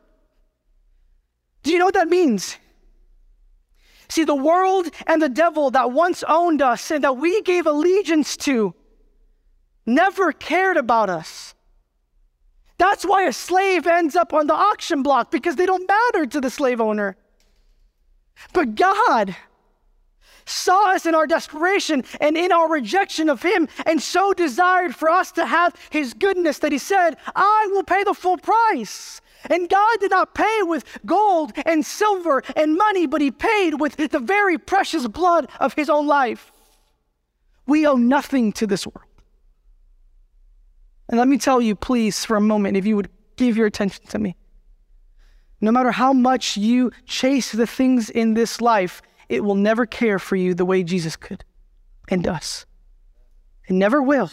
Do 1.64 1.72
you 1.72 1.80
know 1.80 1.86
what 1.86 1.96
that 1.96 2.08
means? 2.08 2.58
See, 4.10 4.24
the 4.24 4.36
world 4.36 4.92
and 5.08 5.24
the 5.24 5.28
devil 5.28 5.72
that 5.72 5.92
once 5.92 6.24
owned 6.28 6.62
us 6.62 6.92
and 6.92 7.04
that 7.04 7.18
we 7.18 7.42
gave 7.42 7.66
allegiance 7.66 8.38
to 8.46 8.76
never 9.88 10.32
cared 10.32 10.78
about 10.78 11.10
us. 11.10 11.56
That's 12.78 13.04
why 13.04 13.24
a 13.24 13.34
slave 13.34 13.88
ends 13.88 14.16
up 14.16 14.36
on 14.36 14.46
the 14.46 14.54
auction 14.54 15.02
block 15.02 15.32
because 15.32 15.56
they 15.56 15.66
don't 15.66 15.88
matter 15.88 16.28
to 16.28 16.40
the 16.40 16.52
slave 16.52 16.80
owner. 16.80 17.18
But 18.54 18.76
God, 18.76 19.36
saw 20.52 20.92
us 20.92 21.06
in 21.06 21.16
our 21.16 21.28
desperation 21.28 22.04
and 22.20 22.38
in 22.38 22.52
our 22.52 22.70
rejection 22.70 23.30
of 23.30 23.42
Him, 23.42 23.68
and 23.86 24.02
so 24.02 24.34
desired 24.34 24.96
for 24.96 25.10
us 25.10 25.32
to 25.34 25.46
have 25.46 25.76
His 25.90 26.14
goodness 26.14 26.60
that 26.60 26.72
He 26.72 26.78
said, 26.78 27.18
I 27.36 27.70
will 27.72 27.84
pay 27.84 28.04
the 28.04 28.14
full 28.14 28.38
price. 28.38 29.22
And 29.50 29.70
God 29.70 30.00
did 30.00 30.12
not 30.12 30.36
pay 30.36 30.62
with 30.62 30.86
gold 31.06 31.54
and 31.66 31.86
silver 31.86 32.44
and 32.56 32.76
money, 32.76 33.08
but 33.08 33.22
He 33.22 33.32
paid 33.32 33.80
with 33.80 33.96
the 33.96 34.20
very 34.20 34.58
precious 34.58 35.08
blood 35.08 35.50
of 35.60 35.74
His 35.74 35.90
own 35.90 36.06
life. 36.06 36.52
We 37.66 37.88
owe 37.88 37.96
nothing 37.96 38.52
to 38.54 38.68
this 38.68 38.86
world. 38.86 39.08
And 41.10 41.18
let 41.18 41.28
me 41.28 41.38
tell 41.38 41.62
you, 41.62 41.76
please, 41.76 42.24
for 42.24 42.38
a 42.38 42.42
moment, 42.42 42.78
if 42.78 42.86
you 42.86 42.96
would 42.96 43.10
give 43.36 43.58
your 43.58 43.68
attention 43.68 44.06
to 44.08 44.20
me. 44.20 44.36
No 45.60 45.72
matter 45.72 45.92
how 45.92 46.14
much 46.14 46.58
you 46.58 46.92
chase 47.06 47.52
the 47.52 47.68
things 47.68 48.10
in 48.10 48.34
this 48.34 48.62
life, 48.62 49.02
it 49.32 49.46
will 49.46 49.56
never 49.56 49.86
care 49.86 50.20
for 50.20 50.36
you 50.36 50.54
the 50.54 50.66
way 50.66 50.84
Jesus 50.84 51.16
could 51.16 51.46
and 52.10 52.22
does. 52.22 52.66
It 53.68 53.74
never 53.74 54.02
will. 54.02 54.30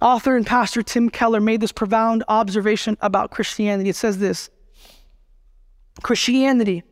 Author 0.00 0.36
and 0.36 0.46
pastor 0.46 0.82
Tim 0.82 1.10
Keller 1.10 1.40
made 1.40 1.60
this 1.60 1.72
profound 1.72 2.22
observation 2.28 2.96
about 3.00 3.32
Christianity. 3.32 3.90
It 3.90 3.96
says 3.96 4.18
this 4.18 4.48
Christianity 6.02 6.84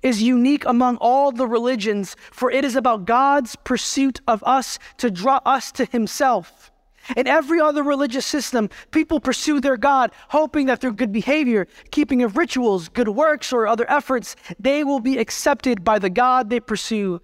is 0.00 0.22
unique 0.22 0.64
among 0.64 0.98
all 0.98 1.32
the 1.32 1.46
religions, 1.48 2.14
for 2.30 2.48
it 2.48 2.64
is 2.64 2.76
about 2.76 3.04
God's 3.04 3.56
pursuit 3.56 4.20
of 4.28 4.44
us 4.44 4.78
to 4.98 5.10
draw 5.10 5.40
us 5.44 5.72
to 5.72 5.86
Himself. 5.86 6.70
In 7.16 7.26
every 7.26 7.60
other 7.60 7.82
religious 7.82 8.24
system, 8.24 8.70
people 8.90 9.20
pursue 9.20 9.60
their 9.60 9.76
God, 9.76 10.10
hoping 10.28 10.66
that 10.66 10.80
through 10.80 10.94
good 10.94 11.12
behavior, 11.12 11.66
keeping 11.90 12.22
of 12.22 12.36
rituals, 12.36 12.88
good 12.88 13.08
works, 13.08 13.52
or 13.52 13.66
other 13.66 13.90
efforts, 13.90 14.36
they 14.58 14.84
will 14.84 15.00
be 15.00 15.18
accepted 15.18 15.84
by 15.84 15.98
the 15.98 16.10
God 16.10 16.48
they 16.48 16.60
pursue. 16.60 17.20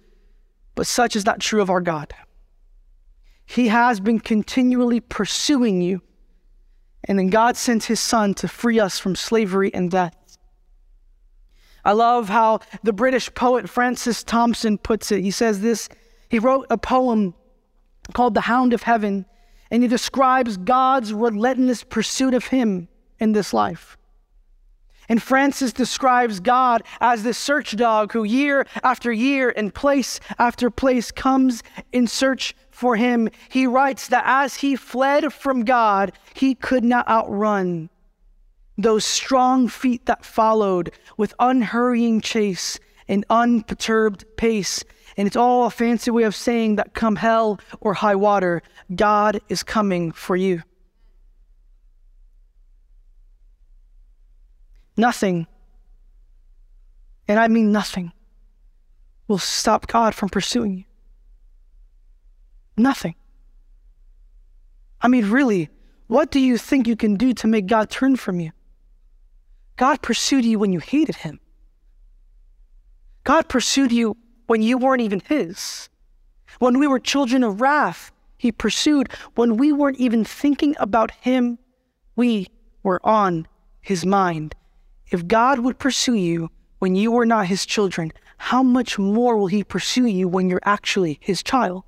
But 0.75 0.87
such 0.87 1.15
is 1.15 1.25
not 1.25 1.39
true 1.39 1.61
of 1.61 1.69
our 1.69 1.81
God. 1.81 2.13
He 3.45 3.67
has 3.67 3.99
been 3.99 4.19
continually 4.19 4.99
pursuing 4.99 5.81
you, 5.81 6.01
and 7.03 7.17
then 7.17 7.29
God 7.29 7.57
sent 7.57 7.85
His 7.85 7.99
Son 7.99 8.33
to 8.35 8.47
free 8.47 8.79
us 8.79 8.99
from 8.99 9.15
slavery 9.15 9.73
and 9.73 9.89
death. 9.89 10.15
I 11.83 11.93
love 11.93 12.29
how 12.29 12.59
the 12.83 12.93
British 12.93 13.33
poet 13.33 13.67
Francis 13.67 14.23
Thompson 14.23 14.77
puts 14.77 15.11
it. 15.11 15.21
He 15.21 15.31
says 15.31 15.61
this 15.61 15.89
He 16.29 16.37
wrote 16.37 16.67
a 16.69 16.77
poem 16.77 17.33
called 18.13 18.35
The 18.35 18.41
Hound 18.41 18.73
of 18.73 18.83
Heaven 18.83 19.25
and 19.71 19.81
he 19.81 19.87
describes 19.87 20.57
God's 20.57 21.13
relentless 21.13 21.83
pursuit 21.83 22.33
of 22.33 22.47
him 22.47 22.89
in 23.19 23.31
this 23.31 23.53
life. 23.53 23.97
And 25.09 25.21
Francis 25.21 25.73
describes 25.73 26.39
God 26.39 26.83
as 27.01 27.23
the 27.23 27.33
search 27.33 27.75
dog 27.75 28.13
who, 28.13 28.23
year 28.23 28.65
after 28.83 29.11
year 29.11 29.51
and 29.55 29.73
place 29.73 30.19
after 30.37 30.69
place, 30.69 31.11
comes 31.11 31.63
in 31.91 32.07
search 32.07 32.55
for 32.69 32.95
him. 32.95 33.29
He 33.49 33.65
writes 33.67 34.07
that 34.09 34.23
as 34.25 34.57
he 34.57 34.75
fled 34.75 35.33
from 35.33 35.65
God, 35.65 36.13
he 36.33 36.55
could 36.55 36.83
not 36.83 37.07
outrun 37.07 37.89
those 38.77 39.05
strong 39.05 39.67
feet 39.67 40.05
that 40.05 40.25
followed 40.25 40.91
with 41.17 41.33
unhurrying 41.39 42.21
chase 42.21 42.79
and 43.07 43.25
unperturbed 43.29 44.25
pace. 44.37 44.83
And 45.17 45.27
it's 45.27 45.35
all 45.35 45.65
a 45.65 45.71
fancy 45.71 46.11
way 46.11 46.23
of 46.23 46.35
saying 46.35 46.75
that 46.77 46.93
come 46.93 47.15
hell 47.15 47.59
or 47.79 47.93
high 47.93 48.15
water, 48.15 48.61
God 48.95 49.39
is 49.49 49.63
coming 49.63 50.11
for 50.11 50.35
you. 50.35 50.63
Nothing, 54.97 55.47
and 57.27 57.39
I 57.39 57.47
mean 57.47 57.71
nothing, 57.71 58.11
will 59.27 59.37
stop 59.37 59.87
God 59.87 60.13
from 60.13 60.29
pursuing 60.29 60.77
you. 60.79 60.83
Nothing. 62.77 63.15
I 65.01 65.07
mean, 65.07 65.29
really, 65.29 65.69
what 66.07 66.29
do 66.29 66.39
you 66.39 66.57
think 66.57 66.87
you 66.87 66.95
can 66.95 67.15
do 67.15 67.33
to 67.35 67.47
make 67.47 67.67
God 67.67 67.89
turn 67.89 68.15
from 68.15 68.39
you? 68.39 68.51
God 69.77 70.01
pursued 70.01 70.45
you 70.45 70.59
when 70.59 70.73
you 70.73 70.79
hated 70.79 71.15
him. 71.15 71.39
God 73.23 73.47
pursued 73.47 73.91
you 73.91 74.17
when 74.51 74.61
you 74.61 74.77
weren't 74.77 75.01
even 75.01 75.21
His. 75.21 75.87
When 76.59 76.77
we 76.77 76.85
were 76.85 76.99
children 76.99 77.41
of 77.41 77.61
wrath, 77.61 78.11
He 78.37 78.51
pursued. 78.51 79.07
When 79.35 79.55
we 79.55 79.71
weren't 79.71 79.97
even 79.97 80.25
thinking 80.25 80.75
about 80.77 81.11
Him, 81.11 81.57
we 82.17 82.47
were 82.83 82.99
on 83.01 83.47
His 83.79 84.05
mind. 84.05 84.53
If 85.09 85.25
God 85.25 85.59
would 85.59 85.79
pursue 85.79 86.15
you 86.15 86.49
when 86.79 86.95
you 86.95 87.13
were 87.13 87.25
not 87.25 87.47
His 87.47 87.65
children, 87.65 88.11
how 88.35 88.61
much 88.61 88.99
more 88.99 89.37
will 89.37 89.47
He 89.47 89.63
pursue 89.63 90.05
you 90.05 90.27
when 90.27 90.49
you're 90.49 90.67
actually 90.77 91.17
His 91.21 91.41
child? 91.41 91.85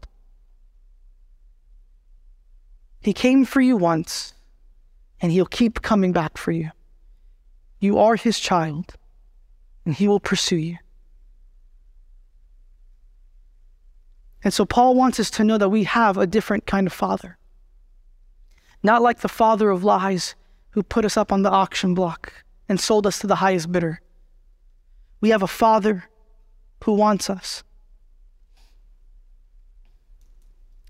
He 3.02 3.12
came 3.12 3.44
for 3.44 3.60
you 3.60 3.76
once, 3.76 4.36
and 5.20 5.34
He'll 5.34 5.58
keep 5.60 5.82
coming 5.82 6.14
back 6.14 6.38
for 6.38 6.54
you. 6.54 6.72
You 7.82 8.00
are 8.00 8.16
His 8.16 8.40
child, 8.40 8.94
and 9.86 9.94
He 9.94 10.08
will 10.08 10.22
pursue 10.22 10.56
you. 10.70 10.78
And 14.44 14.54
so 14.54 14.66
Paul 14.66 14.96
wants 14.96 15.20
us 15.20 15.30
to 15.32 15.44
know 15.44 15.58
that 15.58 15.70
we 15.70 15.86
have 15.86 16.18
a 16.18 16.28
different 16.28 16.66
kind 16.66 16.86
of 16.86 16.94
father. 16.94 17.38
Not 18.82 19.02
like 19.02 19.20
the 19.20 19.30
father 19.30 19.70
of 19.70 19.84
lies 19.84 20.36
who 20.72 20.84
put 20.84 21.06
us 21.06 21.16
up 21.16 21.32
on 21.32 21.44
the 21.44 21.52
auction 21.52 21.94
block 21.94 22.34
and 22.68 22.80
sold 22.80 23.08
us 23.08 23.20
to 23.20 23.28
the 23.28 23.36
highest 23.36 23.72
bidder. 23.72 24.02
We 25.22 25.30
have 25.30 25.44
a 25.44 25.48
father 25.48 26.06
who 26.84 26.94
wants 26.94 27.30
us. 27.30 27.64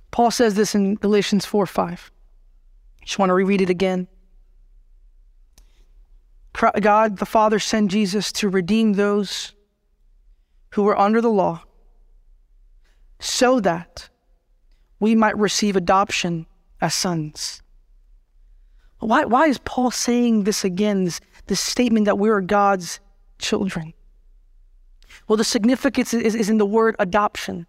Paul 0.09 0.31
says 0.31 0.55
this 0.55 0.73
in 0.73 0.95
Galatians 0.95 1.45
4 1.45 1.65
5. 1.65 2.11
Just 3.03 3.19
want 3.19 3.29
to 3.29 3.33
reread 3.33 3.61
it 3.61 3.69
again. 3.69 4.07
God 6.53 7.17
the 7.17 7.25
Father 7.25 7.59
sent 7.59 7.91
Jesus 7.91 8.31
to 8.33 8.47
redeem 8.47 8.93
those 8.93 9.53
who 10.71 10.83
were 10.83 10.97
under 10.97 11.19
the 11.19 11.31
law 11.31 11.63
so 13.23 13.59
that 13.61 14.09
we 14.99 15.15
might 15.15 15.37
receive 15.37 15.75
adoption 15.75 16.45
as 16.81 16.93
sons. 16.93 17.61
Why, 18.99 19.25
why 19.25 19.47
is 19.47 19.59
Paul 19.59 19.91
saying 19.91 20.43
this 20.43 20.63
again, 20.63 21.05
this, 21.05 21.21
this 21.47 21.59
statement 21.59 22.05
that 22.05 22.19
we 22.19 22.29
are 22.29 22.41
God's 22.41 22.99
children? 23.39 23.93
Well, 25.27 25.37
the 25.37 25.43
significance 25.43 26.13
is, 26.13 26.35
is 26.35 26.49
in 26.49 26.57
the 26.57 26.65
word 26.65 26.95
adoption. 26.99 27.65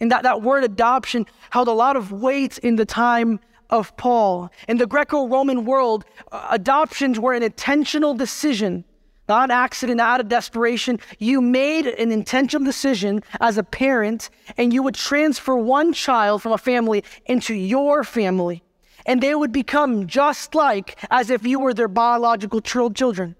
And 0.00 0.10
that, 0.10 0.22
that 0.24 0.42
word 0.42 0.64
adoption 0.64 1.26
held 1.50 1.68
a 1.68 1.72
lot 1.72 1.96
of 1.96 2.10
weight 2.10 2.58
in 2.58 2.76
the 2.76 2.86
time 2.86 3.40
of 3.70 3.96
Paul. 3.96 4.50
In 4.66 4.78
the 4.78 4.86
Greco 4.86 5.28
Roman 5.28 5.64
world, 5.64 6.04
uh, 6.32 6.48
adoptions 6.50 7.18
were 7.20 7.32
an 7.32 7.42
intentional 7.42 8.14
decision, 8.14 8.84
not 9.28 9.50
accident, 9.50 10.00
out 10.00 10.20
of 10.20 10.28
desperation. 10.28 11.00
You 11.18 11.40
made 11.40 11.86
an 11.86 12.10
intentional 12.10 12.64
decision 12.64 13.22
as 13.40 13.58
a 13.58 13.62
parent, 13.62 14.30
and 14.56 14.72
you 14.72 14.82
would 14.82 14.94
transfer 14.94 15.56
one 15.56 15.92
child 15.92 16.42
from 16.42 16.52
a 16.52 16.58
family 16.58 17.04
into 17.26 17.54
your 17.54 18.04
family. 18.04 18.62
And 19.06 19.22
they 19.22 19.34
would 19.34 19.52
become 19.52 20.06
just 20.06 20.54
like 20.54 20.98
as 21.10 21.30
if 21.30 21.46
you 21.46 21.60
were 21.60 21.74
their 21.74 21.88
biological 21.88 22.60
children. 22.60 23.36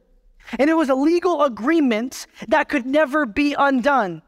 And 0.59 0.71
it 0.71 0.75
was 0.75 0.89
a 0.89 0.95
legal 0.95 1.43
agreement 1.43 2.27
that 2.49 2.69
could 2.69 2.87
never 2.87 3.27
be 3.27 3.55
undone. 3.59 4.23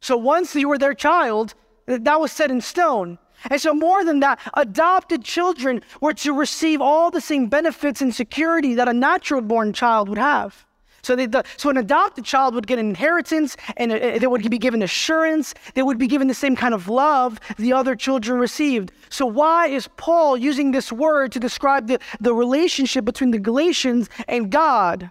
So 0.00 0.16
once 0.16 0.54
you 0.54 0.68
were 0.68 0.78
their 0.78 0.94
child, 0.94 1.54
that 1.86 2.20
was 2.20 2.32
set 2.32 2.50
in 2.50 2.60
stone. 2.60 3.18
And 3.50 3.60
so, 3.60 3.74
more 3.74 4.04
than 4.04 4.20
that, 4.20 4.38
adopted 4.54 5.24
children 5.24 5.82
were 6.00 6.14
to 6.14 6.32
receive 6.32 6.80
all 6.80 7.10
the 7.10 7.20
same 7.20 7.48
benefits 7.48 8.00
and 8.00 8.14
security 8.14 8.74
that 8.74 8.88
a 8.88 8.92
natural 8.92 9.40
born 9.40 9.72
child 9.72 10.08
would 10.08 10.18
have. 10.18 10.64
So, 11.02 11.16
the, 11.16 11.44
so 11.56 11.68
an 11.68 11.78
adopted 11.78 12.24
child 12.24 12.54
would 12.54 12.66
get 12.66 12.78
an 12.78 12.88
inheritance 12.88 13.56
and 13.76 13.90
uh, 13.90 14.18
they 14.18 14.26
would 14.26 14.48
be 14.48 14.58
given 14.58 14.82
assurance. 14.82 15.52
They 15.74 15.82
would 15.82 15.98
be 15.98 16.06
given 16.06 16.28
the 16.28 16.34
same 16.34 16.54
kind 16.54 16.74
of 16.74 16.88
love 16.88 17.40
the 17.58 17.72
other 17.72 17.96
children 17.96 18.38
received. 18.38 18.92
So, 19.08 19.26
why 19.26 19.66
is 19.66 19.88
Paul 19.96 20.36
using 20.36 20.70
this 20.70 20.92
word 20.92 21.32
to 21.32 21.40
describe 21.40 21.88
the, 21.88 21.98
the 22.20 22.32
relationship 22.32 23.04
between 23.04 23.32
the 23.32 23.40
Galatians 23.40 24.08
and 24.28 24.50
God? 24.50 25.10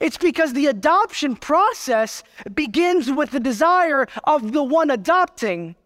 It's 0.00 0.18
because 0.18 0.52
the 0.52 0.66
adoption 0.66 1.36
process 1.36 2.22
begins 2.54 3.10
with 3.10 3.30
the 3.30 3.40
desire 3.40 4.06
of 4.24 4.52
the 4.52 4.62
one 4.62 4.90
adopting. 4.90 5.76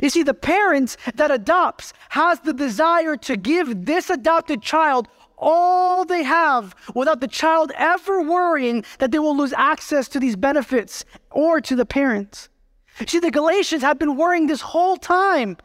You 0.00 0.10
see, 0.10 0.22
the 0.22 0.34
parent 0.34 0.96
that 1.14 1.30
adopts 1.30 1.92
has 2.10 2.38
the 2.40 2.52
desire 2.52 3.16
to 3.16 3.36
give 3.36 3.86
this 3.86 4.10
adopted 4.10 4.62
child 4.62 5.08
all 5.42 6.04
they 6.04 6.22
have 6.22 6.74
without 6.94 7.20
the 7.20 7.28
child 7.28 7.72
ever 7.76 8.22
worrying 8.22 8.84
that 8.98 9.10
they 9.10 9.18
will 9.18 9.36
lose 9.36 9.52
access 9.52 10.08
to 10.08 10.20
these 10.20 10.36
benefits 10.36 11.04
or 11.30 11.60
to 11.60 11.76
the 11.76 11.84
parents. 11.84 12.48
See, 13.06 13.18
the 13.18 13.30
Galatians 13.30 13.82
have 13.82 13.98
been 13.98 14.16
worrying 14.16 14.46
this 14.46 14.60
whole 14.60 14.96
time. 14.96 15.56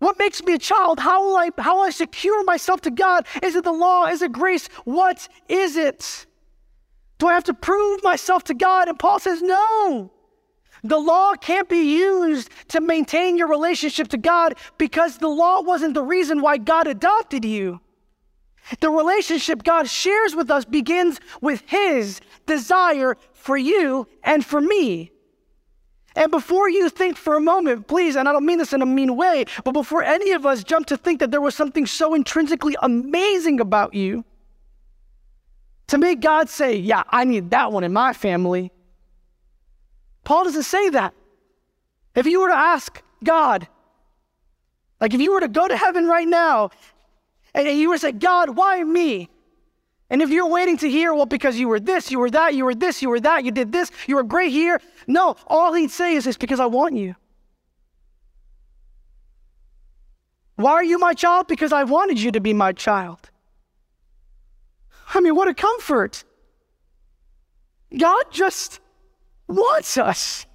What 0.00 0.18
makes 0.18 0.42
me 0.42 0.54
a 0.54 0.58
child? 0.58 1.00
How 1.00 1.24
will 1.24 1.36
I 1.36 1.50
how 1.58 1.76
will 1.76 1.84
I 1.84 1.90
secure 1.90 2.44
myself 2.44 2.80
to 2.82 2.90
God? 2.90 3.26
Is 3.42 3.56
it 3.56 3.64
the 3.64 3.72
law? 3.72 4.06
Is 4.06 4.22
it 4.22 4.32
grace? 4.32 4.68
What 4.84 5.28
is 5.48 5.76
it? 5.76 6.26
Do 7.18 7.26
I 7.26 7.34
have 7.34 7.44
to 7.44 7.54
prove 7.54 8.02
myself 8.04 8.44
to 8.44 8.54
God? 8.54 8.88
And 8.88 8.98
Paul 8.98 9.18
says, 9.18 9.42
no. 9.42 10.12
The 10.84 10.98
law 10.98 11.34
can't 11.34 11.68
be 11.68 11.98
used 11.98 12.50
to 12.68 12.80
maintain 12.80 13.36
your 13.36 13.48
relationship 13.48 14.06
to 14.08 14.16
God 14.16 14.54
because 14.78 15.18
the 15.18 15.28
law 15.28 15.60
wasn't 15.60 15.94
the 15.94 16.04
reason 16.04 16.40
why 16.40 16.58
God 16.58 16.86
adopted 16.86 17.44
you. 17.44 17.80
The 18.80 18.90
relationship 18.90 19.62
God 19.62 19.88
shares 19.88 20.34
with 20.34 20.50
us 20.50 20.64
begins 20.64 21.20
with 21.40 21.62
His 21.66 22.20
desire 22.46 23.16
for 23.32 23.56
you 23.56 24.06
and 24.22 24.44
for 24.44 24.60
me. 24.60 25.10
And 26.16 26.30
before 26.30 26.68
you 26.68 26.88
think 26.88 27.16
for 27.16 27.36
a 27.36 27.40
moment, 27.40 27.86
please, 27.86 28.16
and 28.16 28.28
I 28.28 28.32
don't 28.32 28.44
mean 28.44 28.58
this 28.58 28.72
in 28.72 28.82
a 28.82 28.86
mean 28.86 29.16
way, 29.16 29.44
but 29.64 29.72
before 29.72 30.02
any 30.02 30.32
of 30.32 30.44
us 30.44 30.64
jump 30.64 30.86
to 30.86 30.96
think 30.96 31.20
that 31.20 31.30
there 31.30 31.40
was 31.40 31.54
something 31.54 31.86
so 31.86 32.12
intrinsically 32.14 32.76
amazing 32.82 33.60
about 33.60 33.94
you, 33.94 34.24
to 35.86 35.96
make 35.98 36.20
God 36.20 36.48
say, 36.48 36.76
Yeah, 36.76 37.04
I 37.08 37.24
need 37.24 37.50
that 37.50 37.72
one 37.72 37.84
in 37.84 37.92
my 37.92 38.12
family, 38.12 38.72
Paul 40.24 40.44
doesn't 40.44 40.64
say 40.64 40.90
that. 40.90 41.14
If 42.14 42.26
you 42.26 42.40
were 42.40 42.48
to 42.48 42.54
ask 42.54 43.02
God, 43.24 43.68
like 45.00 45.14
if 45.14 45.20
you 45.20 45.32
were 45.32 45.40
to 45.40 45.48
go 45.48 45.68
to 45.68 45.76
heaven 45.76 46.06
right 46.06 46.26
now 46.26 46.70
and 47.66 47.78
you 47.78 47.92
to 47.92 47.98
say, 47.98 48.12
God, 48.12 48.50
why 48.50 48.82
me? 48.84 49.28
And 50.10 50.22
if 50.22 50.30
you're 50.30 50.48
waiting 50.48 50.76
to 50.78 50.88
hear, 50.88 51.12
well, 51.12 51.26
because 51.26 51.58
you 51.58 51.68
were 51.68 51.80
this, 51.80 52.10
you 52.10 52.18
were 52.18 52.30
that, 52.30 52.54
you 52.54 52.64
were 52.64 52.74
this, 52.74 53.02
you 53.02 53.10
were 53.10 53.20
that, 53.20 53.44
you 53.44 53.50
did 53.50 53.72
this, 53.72 53.90
you 54.06 54.16
were 54.16 54.22
great 54.22 54.52
here. 54.52 54.80
No, 55.06 55.36
all 55.46 55.74
he'd 55.74 55.90
say 55.90 56.14
is, 56.14 56.26
it's 56.26 56.38
because 56.38 56.60
I 56.60 56.66
want 56.66 56.94
you. 56.94 57.14
Why 60.56 60.72
are 60.72 60.84
you 60.84 60.98
my 60.98 61.14
child? 61.14 61.46
Because 61.46 61.72
I 61.72 61.84
wanted 61.84 62.20
you 62.20 62.32
to 62.32 62.40
be 62.40 62.52
my 62.52 62.72
child. 62.72 63.30
I 65.14 65.20
mean, 65.20 65.36
what 65.36 65.46
a 65.46 65.54
comfort. 65.54 66.24
God 67.96 68.24
just 68.30 68.80
wants 69.46 69.96
us. 69.96 70.46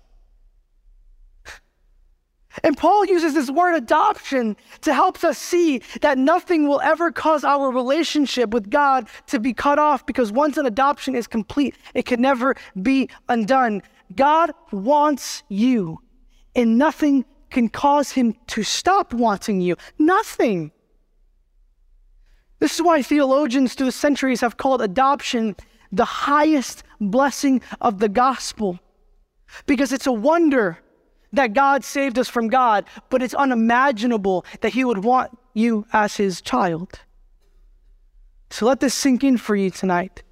And 2.61 2.77
Paul 2.77 3.05
uses 3.05 3.33
this 3.33 3.49
word 3.49 3.75
adoption 3.75 4.55
to 4.81 4.93
help 4.93 5.23
us 5.23 5.39
see 5.39 5.81
that 6.01 6.17
nothing 6.17 6.67
will 6.67 6.81
ever 6.81 7.11
cause 7.11 7.43
our 7.43 7.71
relationship 7.71 8.51
with 8.51 8.69
God 8.69 9.07
to 9.27 9.39
be 9.39 9.53
cut 9.53 9.79
off 9.79 10.05
because 10.05 10.31
once 10.31 10.57
an 10.57 10.65
adoption 10.65 11.15
is 11.15 11.25
complete, 11.25 11.75
it 11.95 12.05
can 12.05 12.21
never 12.21 12.55
be 12.81 13.09
undone. 13.27 13.81
God 14.15 14.51
wants 14.71 15.41
you, 15.49 15.99
and 16.55 16.77
nothing 16.77 17.25
can 17.49 17.69
cause 17.69 18.11
him 18.11 18.35
to 18.47 18.63
stop 18.63 19.13
wanting 19.13 19.61
you. 19.61 19.75
Nothing. 19.97 20.71
This 22.59 22.75
is 22.75 22.81
why 22.81 23.01
theologians 23.01 23.73
through 23.73 23.87
the 23.87 23.91
centuries 23.91 24.41
have 24.41 24.57
called 24.57 24.81
adoption 24.81 25.55
the 25.91 26.05
highest 26.05 26.83
blessing 26.99 27.61
of 27.81 27.99
the 27.99 28.09
gospel. 28.09 28.79
Because 29.65 29.91
it's 29.91 30.07
a 30.07 30.11
wonder 30.11 30.79
that 31.33 31.53
God 31.53 31.83
saved 31.83 32.17
us 32.17 32.29
from 32.29 32.47
God, 32.47 32.85
but 33.09 33.21
it's 33.21 33.33
unimaginable 33.33 34.45
that 34.61 34.73
He 34.73 34.85
would 34.85 35.03
want 35.03 35.37
you 35.53 35.85
as 35.91 36.15
His 36.15 36.41
child. 36.41 36.99
So 38.49 38.67
let 38.67 38.79
this 38.79 38.93
sink 38.93 39.23
in 39.23 39.37
for 39.37 39.55
you 39.55 39.71
tonight. 39.71 40.23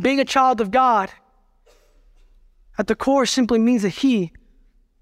Being 0.00 0.18
a 0.18 0.24
child 0.24 0.60
of 0.60 0.70
God 0.70 1.10
at 2.76 2.88
the 2.88 2.96
core 2.96 3.26
simply 3.26 3.58
means 3.58 3.82
that 3.82 3.90
He 3.90 4.32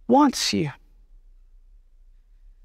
wants 0.06 0.52
you. 0.52 0.70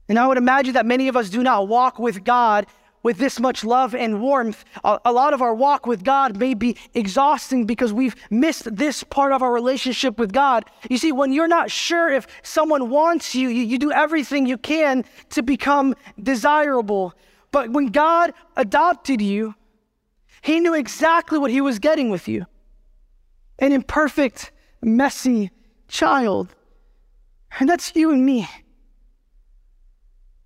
And 0.09 0.19
I 0.19 0.27
would 0.27 0.37
imagine 0.37 0.73
that 0.73 0.85
many 0.85 1.07
of 1.07 1.15
us 1.15 1.29
do 1.29 1.41
not 1.41 1.67
walk 1.67 1.97
with 1.99 2.23
God 2.23 2.67
with 3.03 3.17
this 3.17 3.39
much 3.39 3.63
love 3.63 3.93
and 3.93 4.21
warmth, 4.21 4.63
a, 4.83 5.11
lot 5.11 5.33
of 5.33 5.41
our 5.41 5.53
walk 5.53 5.85
with 5.85 6.03
God 6.03 6.37
may 6.37 6.53
be 6.53 6.77
exhausting 6.93 7.65
because 7.65 7.93
we've 7.93 8.15
missed 8.31 8.73
this 8.75 9.03
part 9.03 9.33
of 9.33 9.41
our 9.41 9.51
relationship 9.51 10.17
with 10.17 10.31
God. 10.31 10.65
You 10.89 10.97
see, 10.97 11.11
when 11.11 11.33
you're 11.33 11.47
not 11.47 11.69
sure 11.69 12.09
if 12.09 12.25
someone 12.41 12.89
wants 12.89 13.35
you, 13.35 13.49
you, 13.49 13.63
you 13.63 13.77
do 13.77 13.91
everything 13.91 14.45
you 14.45 14.57
can 14.57 15.03
to 15.31 15.43
become 15.43 15.95
desirable. 16.21 17.13
But 17.51 17.71
when 17.71 17.87
God 17.87 18.33
adopted 18.55 19.21
you, 19.21 19.53
He 20.41 20.61
knew 20.61 20.73
exactly 20.73 21.37
what 21.37 21.51
He 21.51 21.61
was 21.61 21.79
getting 21.79 22.09
with 22.09 22.27
you 22.27 22.45
an 23.59 23.71
imperfect, 23.71 24.51
messy 24.81 25.51
child. 25.87 26.55
And 27.59 27.69
that's 27.69 27.95
you 27.95 28.11
and 28.11 28.25
me. 28.25 28.47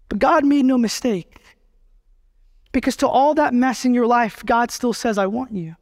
But 0.10 0.20
God 0.20 0.46
made 0.46 0.66
no 0.66 0.78
mistake. 0.78 1.40
Because 2.78 2.96
to 2.98 3.08
all 3.08 3.34
that 3.34 3.56
mess 3.56 3.86
in 3.86 3.96
your 3.96 4.06
life, 4.06 4.46
God 4.46 4.70
still 4.70 4.94
says, 4.94 5.18
I 5.18 5.26
want 5.26 5.52
you. 5.52 5.78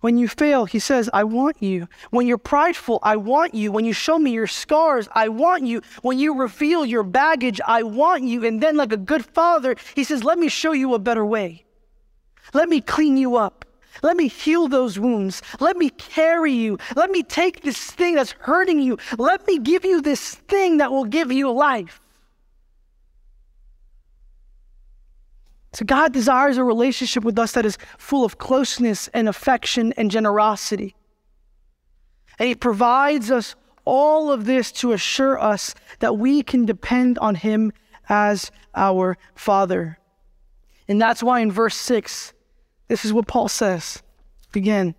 When 0.00 0.16
you 0.16 0.26
fail, 0.26 0.64
He 0.64 0.78
says, 0.78 1.10
I 1.12 1.24
want 1.24 1.62
you. 1.62 1.86
When 2.08 2.26
you're 2.26 2.38
prideful, 2.38 2.98
I 3.02 3.16
want 3.16 3.52
you. 3.52 3.70
When 3.70 3.84
you 3.84 3.92
show 3.92 4.18
me 4.18 4.30
your 4.30 4.46
scars, 4.46 5.06
I 5.12 5.28
want 5.28 5.64
you. 5.64 5.82
When 6.00 6.18
you 6.18 6.32
reveal 6.32 6.86
your 6.86 7.02
baggage, 7.02 7.60
I 7.66 7.82
want 7.82 8.22
you. 8.22 8.42
And 8.46 8.62
then, 8.62 8.78
like 8.78 8.90
a 8.90 8.96
good 8.96 9.22
father, 9.22 9.76
He 9.94 10.02
says, 10.02 10.24
Let 10.24 10.38
me 10.38 10.48
show 10.48 10.72
you 10.72 10.94
a 10.94 10.98
better 10.98 11.26
way. 11.26 11.66
Let 12.54 12.70
me 12.70 12.80
clean 12.80 13.18
you 13.18 13.36
up. 13.36 13.66
Let 14.02 14.16
me 14.16 14.28
heal 14.28 14.66
those 14.66 14.98
wounds. 14.98 15.42
Let 15.60 15.76
me 15.76 15.90
carry 15.90 16.54
you. 16.54 16.78
Let 16.96 17.10
me 17.10 17.22
take 17.22 17.60
this 17.60 17.90
thing 17.90 18.14
that's 18.14 18.32
hurting 18.32 18.80
you. 18.80 18.96
Let 19.18 19.46
me 19.46 19.58
give 19.58 19.84
you 19.84 20.00
this 20.00 20.36
thing 20.36 20.78
that 20.78 20.90
will 20.90 21.04
give 21.04 21.30
you 21.30 21.50
life. 21.50 22.00
So 25.72 25.84
God 25.84 26.12
desires 26.12 26.56
a 26.56 26.64
relationship 26.64 27.24
with 27.24 27.38
us 27.38 27.52
that 27.52 27.66
is 27.66 27.78
full 27.98 28.24
of 28.24 28.38
closeness 28.38 29.08
and 29.08 29.28
affection 29.28 29.92
and 29.96 30.10
generosity. 30.10 30.96
And 32.38 32.48
He 32.48 32.54
provides 32.54 33.30
us 33.30 33.54
all 33.84 34.30
of 34.30 34.44
this 34.44 34.72
to 34.72 34.92
assure 34.92 35.38
us 35.38 35.74
that 36.00 36.16
we 36.16 36.42
can 36.42 36.64
depend 36.64 37.18
on 37.18 37.34
Him 37.34 37.72
as 38.08 38.50
our 38.74 39.18
Father. 39.34 39.98
And 40.88 41.00
that's 41.00 41.22
why 41.22 41.40
in 41.40 41.52
verse 41.52 41.76
6, 41.76 42.32
this 42.88 43.04
is 43.04 43.12
what 43.12 43.26
Paul 43.26 43.48
says. 43.48 44.02
Begin. 44.52 44.94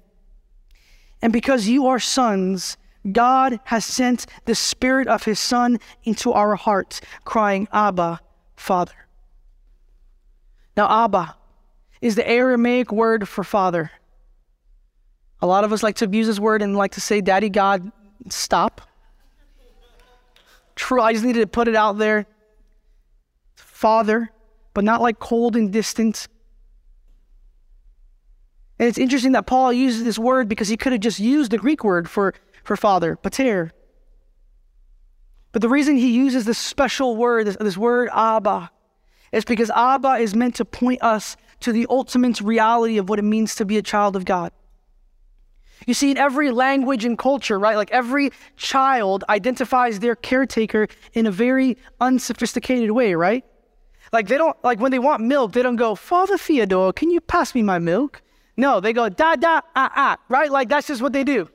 And 1.22 1.34
because 1.34 1.68
you 1.68 1.88
are 1.88 2.00
sons, 2.00 2.78
God 3.12 3.60
has 3.66 3.86
sent 3.86 4.28
the 4.46 4.56
Spirit 4.56 5.08
of 5.08 5.24
His 5.24 5.40
Son 5.40 5.80
into 6.04 6.32
our 6.32 6.56
hearts, 6.56 7.02
crying, 7.26 7.68
Abba, 7.72 8.22
Father. 8.56 9.09
Now, 10.80 11.04
Abba 11.04 11.36
is 12.00 12.16
the 12.16 12.26
Aramaic 12.26 12.94
word 12.94 13.28
for 13.28 13.44
father. 13.44 13.92
A 15.42 15.46
lot 15.46 15.66
of 15.66 15.74
us 15.74 15.84
like 15.84 15.98
to 15.98 16.06
abuse 16.06 16.26
this 16.26 16.40
word 16.40 16.62
and 16.62 16.74
like 16.74 16.94
to 16.94 17.02
say, 17.02 17.20
Daddy 17.20 17.50
God, 17.50 17.92
stop. 18.30 18.80
True, 20.78 21.02
I 21.02 21.12
just 21.12 21.26
needed 21.26 21.42
to 21.42 21.48
put 21.48 21.68
it 21.68 21.76
out 21.76 21.98
there. 21.98 22.28
Father, 23.58 24.30
but 24.74 24.86
not 24.86 25.02
like 25.02 25.20
cold 25.20 25.58
and 25.58 25.70
distant. 25.74 26.30
And 28.80 28.88
it's 28.88 28.98
interesting 28.98 29.34
that 29.34 29.48
Paul 29.48 29.74
uses 29.74 30.06
this 30.06 30.18
word 30.18 30.48
because 30.48 30.70
he 30.70 30.78
could 30.78 30.94
have 30.94 31.02
just 31.02 31.20
used 31.20 31.52
the 31.52 31.58
Greek 31.58 31.84
word 31.84 32.10
for, 32.10 32.34
for 32.64 32.78
father, 32.78 33.18
pater. 33.18 33.74
But 35.52 35.62
the 35.62 35.68
reason 35.68 35.98
he 35.98 36.16
uses 36.16 36.46
this 36.46 36.58
special 36.58 37.18
word, 37.18 37.48
this, 37.48 37.58
this 37.60 37.78
word 37.78 38.10
Abba, 38.14 38.72
is 39.32 39.46
because 39.46 39.70
Abba 39.72 40.16
is 40.16 40.36
meant 40.36 40.56
to 40.56 40.66
point 40.66 41.02
us 41.02 41.38
to 41.62 41.72
the 41.72 41.86
ultimate 41.90 42.42
reality 42.42 42.98
of 42.98 43.10
what 43.10 43.20
it 43.20 43.24
means 43.24 43.56
to 43.56 43.66
be 43.66 43.78
a 43.78 43.82
child 43.82 44.16
of 44.16 44.26
God. 44.26 44.52
You 45.88 45.94
see, 45.94 46.12
in 46.12 46.18
every 46.18 46.52
language 46.52 47.06
and 47.06 47.18
culture, 47.18 47.58
right? 47.58 47.76
Like 47.76 47.92
every 47.92 48.32
child 48.58 49.24
identifies 49.30 50.00
their 50.00 50.16
caretaker 50.16 50.88
in 51.14 51.26
a 51.26 51.32
very 51.32 51.78
unsophisticated 52.02 52.92
way, 52.92 53.16
right? 53.16 53.46
Like 54.12 54.28
they 54.28 54.38
don't, 54.38 54.62
like 54.64 54.80
when 54.80 54.92
they 54.92 55.00
want 55.00 55.24
milk, 55.24 55.54
they 55.54 55.62
don't 55.62 55.76
go, 55.76 55.96
Father 55.96 56.38
Theodore, 56.38 56.92
can 56.94 57.10
you 57.10 57.22
pass 57.22 57.56
me 57.56 57.62
my 57.62 57.80
milk? 57.80 58.22
No, 58.58 58.80
they 58.80 58.92
go, 58.92 59.08
da, 59.08 59.36
da, 59.36 59.62
ah, 59.76 59.92
ah, 59.96 60.18
right? 60.28 60.52
Like 60.52 60.68
that's 60.68 60.88
just 60.88 61.02
what 61.02 61.14
they 61.14 61.24
do. 61.24 61.50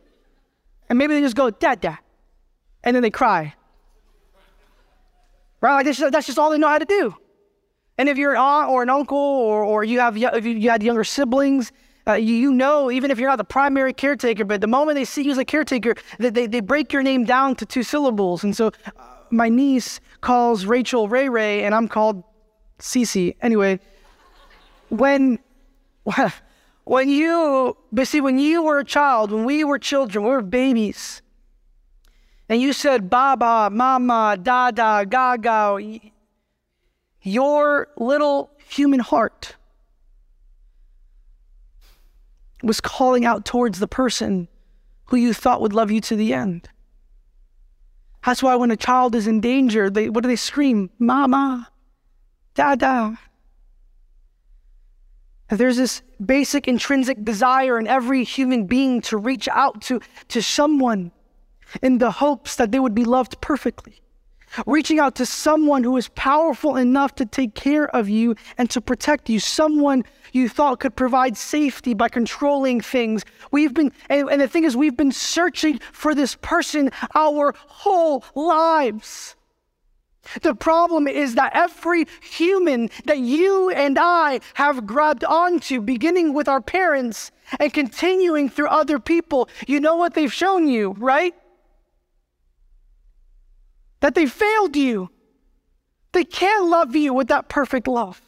And 0.89 0.99
maybe 0.99 1.15
they 1.15 1.21
just 1.21 1.37
go, 1.37 1.51
da, 1.51 1.75
da. 1.75 1.97
And 2.83 2.95
then 2.95 3.03
they 3.03 3.11
cry. 3.11 3.55
Right? 5.61 5.75
Like 5.75 5.87
that's 5.87 5.99
just, 5.99 6.13
that's 6.13 6.27
just 6.27 6.39
all 6.39 6.51
they 6.51 6.59
know 6.59 6.69
how 6.69 6.79
to 6.79 6.85
do. 6.85 7.15
And 7.99 8.09
if 8.09 8.19
you're 8.19 8.33
an 8.33 8.39
aunt 8.39 8.71
or 8.71 8.83
an 8.83 8.91
uncle 8.91 9.17
or, 9.17 9.63
or 9.65 9.85
you 9.85 10.01
have 10.01 10.17
if 10.17 10.45
you 10.45 10.69
had 10.69 10.83
younger 10.83 11.05
siblings, 11.05 11.73
uh, 12.07 12.15
you, 12.15 12.35
you, 12.35 12.53
know, 12.53 12.91
even 12.91 13.11
if 13.11 13.19
you're 13.19 13.31
not 13.31 13.37
the 13.37 13.45
primary 13.45 13.93
caretaker, 13.93 14.45
but 14.45 14.61
the 14.61 14.67
moment 14.67 14.97
they 14.97 15.05
see 15.05 15.23
you 15.23 15.31
as 15.31 15.39
a 15.39 15.45
caretaker, 15.45 15.95
they, 16.19 16.29
they, 16.29 16.47
they 16.47 16.61
break 16.61 16.93
your 16.93 17.03
name 17.03 17.25
down 17.25 17.55
to 17.57 17.65
two 17.65 17.83
syllables. 17.83 18.45
And 18.45 18.55
so 18.55 18.67
uh, 18.67 19.03
my 19.31 19.49
niece 19.49 20.01
calls 20.21 20.67
Rachel 20.67 21.09
Ray 21.09 21.29
Ray, 21.29 21.65
and 21.65 21.75
I'm 21.75 21.89
called 21.89 22.23
Cece. 22.79 23.35
Anyway, 23.41 23.81
when, 24.91 25.39
when 26.85 27.09
you, 27.09 27.77
but 27.91 28.07
see, 28.07 28.21
when 28.21 28.39
you 28.39 28.63
were 28.63 28.81
a 28.81 28.85
child, 28.85 29.33
when 29.33 29.45
we 29.45 29.65
were 29.65 29.79
children, 29.79 30.25
we 30.25 30.31
were 30.31 30.43
babies, 30.43 31.23
and 32.51 32.61
you 32.61 32.75
said 32.75 33.09
Baba, 33.09 33.71
Mama, 33.73 34.37
Dada, 34.41 35.07
Gaga, 35.09 35.79
your 37.25 37.89
little 37.97 38.51
human 38.69 39.01
heart 39.01 39.57
was 42.63 42.81
calling 42.81 43.25
out 43.25 43.45
towards 43.45 43.79
the 43.79 43.89
person 43.89 44.49
who 45.07 45.17
you 45.17 45.33
thought 45.35 45.61
would 45.61 45.73
love 45.73 45.91
you 45.91 46.01
to 46.01 46.17
the 46.17 46.33
end. 46.33 46.69
That's 48.25 48.43
why 48.43 48.55
when 48.55 48.71
a 48.71 48.77
child 48.77 49.15
is 49.15 49.27
in 49.27 49.41
danger, 49.41 49.91
they 49.91 50.09
what 50.09 50.23
do 50.23 50.29
they 50.29 50.37
scream? 50.37 50.91
Mama, 50.99 51.69
Dada. 52.55 53.19
There's 55.51 55.77
this 55.77 56.03
basic 56.25 56.67
intrinsic 56.67 57.23
desire 57.23 57.79
in 57.79 57.87
every 57.87 58.25
human 58.25 58.67
being 58.67 59.03
to 59.03 59.17
reach 59.19 59.47
out 59.49 59.83
to, 59.83 60.01
to 60.29 60.43
someone 60.43 61.13
in 61.83 61.99
the 61.99 62.11
hopes 62.11 62.57
that 62.57 62.73
they 62.73 62.81
would 62.81 62.95
be 62.95 63.05
loved 63.05 63.41
perfectly 63.41 64.04
reaching 64.67 64.99
out 64.99 65.15
to 65.17 65.27
someone 65.27 65.85
who 65.85 65.97
is 65.97 66.09
powerful 66.09 66.77
enough 66.77 67.15
to 67.17 67.27
take 67.27 67.55
care 67.55 67.89
of 67.95 68.09
you 68.09 68.35
and 68.59 68.71
to 68.71 68.81
protect 68.81 69.29
you, 69.29 69.41
someone 69.41 70.05
you 70.33 70.49
thought 70.49 70.81
could 70.81 70.97
provide 70.97 71.37
safety 71.37 71.95
by 71.95 72.09
controlling 72.09 72.81
things. 72.81 73.25
We've 73.51 73.73
been, 73.73 73.93
and, 74.09 74.29
and 74.29 74.41
the 74.41 74.49
thing 74.49 74.65
is, 74.65 74.77
we've 74.77 74.97
been 74.97 75.13
searching 75.13 75.79
for 75.93 76.15
this 76.15 76.37
person 76.37 76.91
our 77.15 77.55
whole 77.57 78.25
lives. 78.35 79.37
The 80.43 80.55
problem 80.55 81.07
is 81.07 81.35
that 81.35 81.53
every 81.55 82.07
human 82.23 82.89
that 83.05 83.19
you 83.19 83.71
and 83.71 83.99
I 84.01 84.41
have 84.55 84.87
grabbed 84.87 85.25
onto, 85.25 85.81
beginning 85.81 86.33
with 86.33 86.49
our 86.49 86.61
parents 86.61 87.31
and 87.61 87.73
continuing 87.73 88.49
through 88.49 88.69
other 88.69 88.99
people, 88.99 89.49
you 89.67 89.81
know 89.81 89.97
what 89.97 90.15
they've 90.15 90.33
shown 90.33 90.67
you, 90.67 90.93
right? 90.99 91.35
That 94.05 94.15
they 94.15 94.27
failed 94.27 94.77
you. 94.77 95.09
They 96.13 96.25
can't 96.25 96.67
love 96.67 96.95
you 96.95 97.15
with 97.15 97.29
that 97.29 97.49
perfect 97.49 97.89
love. 97.89 98.21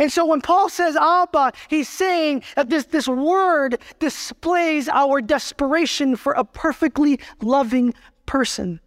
And 0.00 0.10
so 0.10 0.26
when 0.26 0.40
Paul 0.40 0.68
says 0.68 0.96
Abba, 0.96 1.52
he's 1.68 1.88
saying 1.88 2.42
that 2.56 2.68
this, 2.68 2.86
this 2.86 3.06
word 3.06 3.78
displays 4.00 4.88
our 4.88 5.20
desperation 5.20 6.16
for 6.16 6.32
a 6.32 6.42
perfectly 6.42 7.20
loving 7.40 7.94
person. 8.26 8.80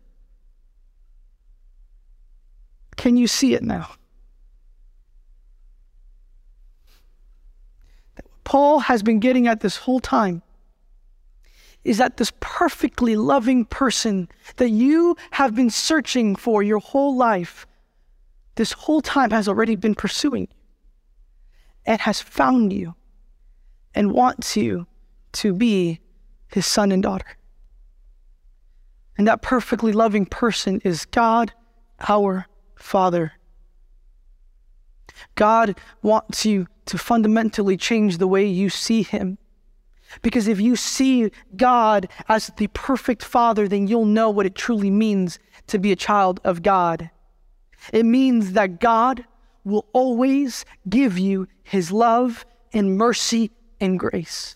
Can 2.98 3.16
you 3.16 3.26
see 3.26 3.54
it 3.54 3.64
now? 3.64 3.92
Paul 8.44 8.80
has 8.80 9.02
been 9.02 9.22
getting 9.22 9.48
at 9.48 9.62
this 9.62 9.78
whole 9.78 10.02
time 10.02 10.42
is 11.84 11.98
that 11.98 12.18
this 12.18 12.32
perfectly 12.40 13.16
loving 13.16 13.66
person 13.66 14.28
that 14.58 14.70
you 14.70 15.16
have 15.32 15.56
been 15.56 15.70
searching 15.70 16.36
for 16.36 16.62
your 16.62 16.80
whole 16.80 17.16
life, 17.16 17.66
this 18.56 18.74
whole 18.74 19.02
time 19.02 19.32
has 19.32 19.48
already 19.48 19.76
been 19.76 19.96
pursuing 19.96 20.44
you 20.44 20.58
and 21.86 22.02
has 22.02 22.22
found 22.22 22.74
you 22.74 22.96
and 23.96 24.12
wants 24.12 24.58
you 24.58 24.86
to 25.32 25.54
be 25.54 26.00
his 26.48 26.66
son 26.66 26.92
and 26.92 27.04
daughter. 27.04 27.38
And 29.18 29.28
that 29.28 29.42
perfectly 29.42 29.92
loving 29.92 30.26
person 30.26 30.82
is 30.84 31.06
God, 31.06 31.54
our 32.08 32.46
Father. 32.76 33.34
God 35.36 35.78
wants 36.02 36.46
you 36.46 36.68
to 36.86 36.98
fundamentally 36.98 37.78
change 37.78 38.18
the 38.18 38.28
way 38.28 38.46
you 38.46 38.70
see 38.70 39.04
him 39.04 39.38
because 40.22 40.48
if 40.48 40.60
you 40.60 40.76
see 40.76 41.32
God 41.56 42.10
as 42.28 42.52
the 42.58 42.68
perfect 42.68 43.24
Father, 43.24 43.68
then 43.68 43.88
you'll 43.88 44.06
know 44.06 44.30
what 44.30 44.46
it 44.46 44.56
truly 44.56 44.90
means 44.90 45.40
to 45.68 45.80
be 45.80 45.92
a 45.92 45.96
child 45.96 46.40
of 46.44 46.64
God. 46.64 47.10
It 47.94 48.06
means 48.06 48.54
that 48.54 48.80
God 48.80 49.26
will 49.64 49.86
always 49.94 50.66
give 50.88 51.18
you 51.18 51.48
His 51.64 51.92
love 51.92 52.46
and 52.74 52.98
mercy 52.98 53.52
and 53.80 54.00
grace. 54.00 54.56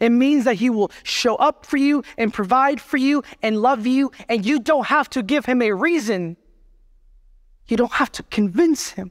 It 0.00 0.10
means 0.10 0.44
that 0.44 0.56
He 0.56 0.70
will 0.70 0.90
show 1.02 1.36
up 1.36 1.64
for 1.64 1.78
you 1.78 2.04
and 2.18 2.32
provide 2.32 2.80
for 2.80 2.96
you 2.98 3.22
and 3.42 3.60
love 3.60 3.86
you, 3.86 4.12
and 4.28 4.44
you 4.44 4.60
don't 4.60 4.86
have 4.86 5.08
to 5.10 5.22
give 5.22 5.46
Him 5.46 5.62
a 5.62 5.72
reason. 5.72 6.36
You 7.66 7.76
don't 7.76 7.92
have 7.92 8.12
to 8.12 8.22
convince 8.24 8.90
Him. 8.90 9.10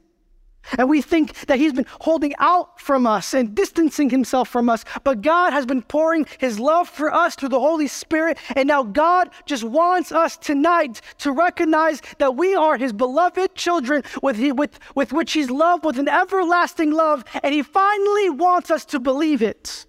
And 0.78 0.88
we 0.88 1.02
think 1.02 1.46
that 1.46 1.58
He's 1.58 1.72
been 1.72 1.86
holding 2.00 2.34
out 2.38 2.80
from 2.80 3.06
us 3.06 3.34
and 3.34 3.54
distancing 3.54 4.10
Himself 4.10 4.48
from 4.48 4.68
us. 4.68 4.84
But 5.04 5.22
God 5.22 5.52
has 5.52 5.66
been 5.66 5.82
pouring 5.82 6.26
His 6.38 6.60
love 6.60 6.88
for 6.88 7.12
us 7.12 7.34
through 7.34 7.48
the 7.50 7.60
Holy 7.60 7.86
Spirit. 7.86 8.38
And 8.54 8.68
now 8.68 8.82
God 8.82 9.30
just 9.46 9.64
wants 9.64 10.12
us 10.12 10.36
tonight 10.36 11.00
to 11.18 11.32
recognize 11.32 12.02
that 12.18 12.36
we 12.36 12.54
are 12.54 12.76
His 12.76 12.92
beloved 12.92 13.54
children 13.54 14.02
with, 14.22 14.36
he, 14.36 14.52
with, 14.52 14.78
with 14.94 15.12
which 15.12 15.32
He's 15.32 15.50
loved 15.50 15.84
with 15.84 15.98
an 15.98 16.08
everlasting 16.08 16.92
love. 16.92 17.24
And 17.42 17.54
He 17.54 17.62
finally 17.62 18.30
wants 18.30 18.70
us 18.70 18.84
to 18.86 19.00
believe 19.00 19.42
it. 19.42 19.86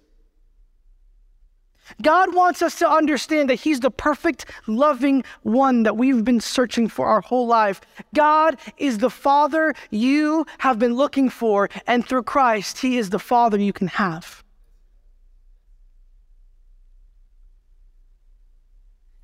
God 2.00 2.34
wants 2.34 2.62
us 2.62 2.78
to 2.78 2.88
understand 2.88 3.50
that 3.50 3.56
He's 3.56 3.80
the 3.80 3.90
perfect, 3.90 4.46
loving 4.66 5.24
one 5.42 5.82
that 5.82 5.96
we've 5.96 6.24
been 6.24 6.40
searching 6.40 6.88
for 6.88 7.06
our 7.06 7.20
whole 7.20 7.46
life. 7.46 7.80
God 8.14 8.56
is 8.78 8.98
the 8.98 9.10
Father 9.10 9.74
you 9.90 10.46
have 10.58 10.78
been 10.78 10.94
looking 10.94 11.28
for, 11.28 11.68
and 11.86 12.06
through 12.06 12.22
Christ, 12.22 12.78
He 12.78 12.98
is 12.98 13.10
the 13.10 13.18
Father 13.18 13.58
you 13.58 13.72
can 13.72 13.88
have. 13.88 14.42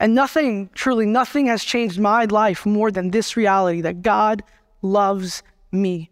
And 0.00 0.14
nothing, 0.14 0.70
truly 0.74 1.06
nothing 1.06 1.46
has 1.46 1.64
changed 1.64 1.98
my 1.98 2.24
life 2.26 2.64
more 2.64 2.90
than 2.90 3.10
this 3.10 3.36
reality 3.36 3.80
that 3.80 4.02
God 4.02 4.42
loves 4.80 5.42
me. 5.72 6.10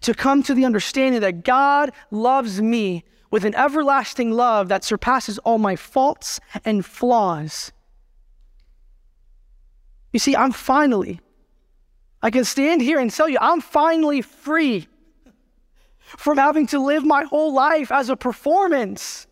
To 0.00 0.12
come 0.12 0.42
to 0.42 0.54
the 0.54 0.64
understanding 0.64 1.20
that 1.20 1.44
God 1.44 1.92
loves 2.10 2.60
me 2.60 3.04
with 3.30 3.44
an 3.44 3.54
everlasting 3.54 4.32
love 4.32 4.68
that 4.68 4.84
surpasses 4.84 5.38
all 5.38 5.58
my 5.58 5.76
faults 5.76 6.40
and 6.64 6.84
flaws. 6.84 7.72
You 10.12 10.18
see, 10.18 10.34
I'm 10.34 10.52
finally, 10.52 11.20
I 12.22 12.30
can 12.30 12.44
stand 12.44 12.82
here 12.82 12.98
and 12.98 13.10
tell 13.10 13.28
you, 13.28 13.38
I'm 13.40 13.60
finally 13.60 14.22
free 14.22 14.88
from 16.16 16.38
having 16.38 16.66
to 16.68 16.80
live 16.80 17.04
my 17.04 17.24
whole 17.24 17.54
life 17.54 17.92
as 17.92 18.08
a 18.08 18.16
performance. 18.16 19.27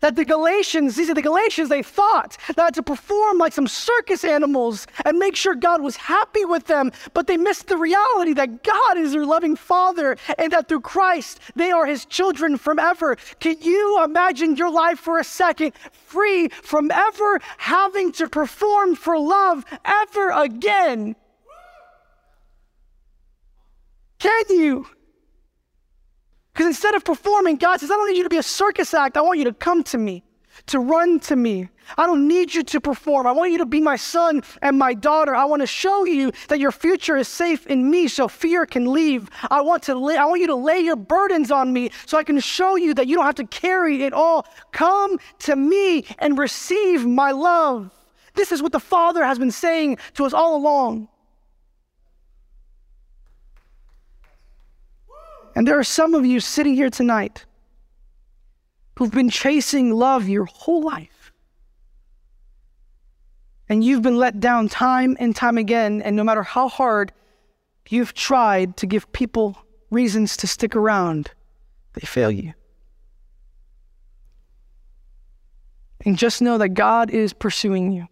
That 0.00 0.16
the 0.16 0.24
Galatians, 0.24 0.96
these 0.96 1.08
are 1.08 1.14
the 1.14 1.22
Galatians, 1.22 1.68
they 1.68 1.82
thought 1.82 2.36
that 2.56 2.74
to 2.74 2.82
perform 2.82 3.38
like 3.38 3.52
some 3.52 3.66
circus 3.66 4.24
animals 4.24 4.86
and 5.04 5.18
make 5.18 5.36
sure 5.36 5.54
God 5.54 5.82
was 5.82 5.96
happy 5.96 6.44
with 6.44 6.66
them, 6.66 6.92
but 7.14 7.26
they 7.26 7.36
missed 7.36 7.68
the 7.68 7.76
reality 7.76 8.34
that 8.34 8.62
God 8.62 8.98
is 8.98 9.12
their 9.12 9.24
loving 9.24 9.56
Father 9.56 10.16
and 10.38 10.52
that 10.52 10.68
through 10.68 10.80
Christ 10.80 11.40
they 11.54 11.70
are 11.70 11.86
His 11.86 12.04
children 12.04 12.56
forever. 12.58 13.16
Can 13.40 13.56
you 13.60 14.02
imagine 14.04 14.56
your 14.56 14.70
life 14.70 14.98
for 14.98 15.18
a 15.18 15.24
second 15.24 15.72
free 15.92 16.48
from 16.48 16.90
ever 16.90 17.40
having 17.58 18.12
to 18.12 18.28
perform 18.28 18.94
for 18.94 19.18
love 19.18 19.64
ever 19.84 20.30
again? 20.30 21.16
Can 24.18 24.44
you? 24.48 24.86
Because 26.54 26.66
instead 26.66 26.94
of 26.94 27.04
performing, 27.04 27.56
God 27.56 27.80
says, 27.80 27.90
I 27.90 27.94
don't 27.94 28.08
need 28.08 28.16
you 28.16 28.22
to 28.22 28.28
be 28.28 28.36
a 28.36 28.42
circus 28.42 28.94
act. 28.94 29.16
I 29.16 29.22
want 29.22 29.38
you 29.40 29.44
to 29.46 29.52
come 29.52 29.82
to 29.84 29.98
me, 29.98 30.22
to 30.66 30.78
run 30.78 31.18
to 31.20 31.34
me. 31.34 31.68
I 31.98 32.06
don't 32.06 32.28
need 32.28 32.54
you 32.54 32.62
to 32.62 32.80
perform. 32.80 33.26
I 33.26 33.32
want 33.32 33.50
you 33.50 33.58
to 33.58 33.66
be 33.66 33.80
my 33.80 33.96
son 33.96 34.40
and 34.62 34.78
my 34.78 34.94
daughter. 34.94 35.34
I 35.34 35.46
want 35.46 35.62
to 35.62 35.66
show 35.66 36.04
you 36.04 36.30
that 36.46 36.60
your 36.60 36.70
future 36.70 37.16
is 37.16 37.26
safe 37.26 37.66
in 37.66 37.90
me 37.90 38.06
so 38.06 38.28
fear 38.28 38.66
can 38.66 38.92
leave. 38.92 39.28
I 39.50 39.62
want 39.62 39.82
to 39.84 39.96
lay, 39.96 40.16
I 40.16 40.26
want 40.26 40.42
you 40.42 40.46
to 40.46 40.54
lay 40.54 40.78
your 40.78 40.94
burdens 40.94 41.50
on 41.50 41.72
me 41.72 41.90
so 42.06 42.18
I 42.18 42.22
can 42.22 42.38
show 42.38 42.76
you 42.76 42.94
that 42.94 43.08
you 43.08 43.16
don't 43.16 43.26
have 43.26 43.34
to 43.34 43.46
carry 43.48 44.04
it 44.04 44.12
all. 44.12 44.46
Come 44.70 45.18
to 45.40 45.56
me 45.56 46.04
and 46.20 46.38
receive 46.38 47.04
my 47.04 47.32
love. 47.32 47.90
This 48.34 48.52
is 48.52 48.62
what 48.62 48.70
the 48.70 48.80
Father 48.80 49.24
has 49.24 49.40
been 49.40 49.50
saying 49.50 49.98
to 50.14 50.24
us 50.24 50.32
all 50.32 50.54
along. 50.56 51.08
And 55.54 55.66
there 55.66 55.78
are 55.78 55.84
some 55.84 56.14
of 56.14 56.26
you 56.26 56.40
sitting 56.40 56.74
here 56.74 56.90
tonight 56.90 57.44
who've 58.96 59.10
been 59.10 59.30
chasing 59.30 59.92
love 59.92 60.28
your 60.28 60.46
whole 60.46 60.82
life. 60.82 61.32
And 63.68 63.82
you've 63.82 64.02
been 64.02 64.16
let 64.16 64.40
down 64.40 64.68
time 64.68 65.16
and 65.18 65.34
time 65.34 65.56
again. 65.56 66.02
And 66.02 66.16
no 66.16 66.24
matter 66.24 66.42
how 66.42 66.68
hard 66.68 67.12
you've 67.88 68.14
tried 68.14 68.76
to 68.78 68.86
give 68.86 69.10
people 69.12 69.56
reasons 69.90 70.36
to 70.38 70.46
stick 70.46 70.76
around, 70.76 71.30
they 71.94 72.06
fail 72.06 72.30
you. 72.30 72.52
And 76.04 76.18
just 76.18 76.42
know 76.42 76.58
that 76.58 76.70
God 76.70 77.10
is 77.10 77.32
pursuing 77.32 77.90
you. 77.90 78.08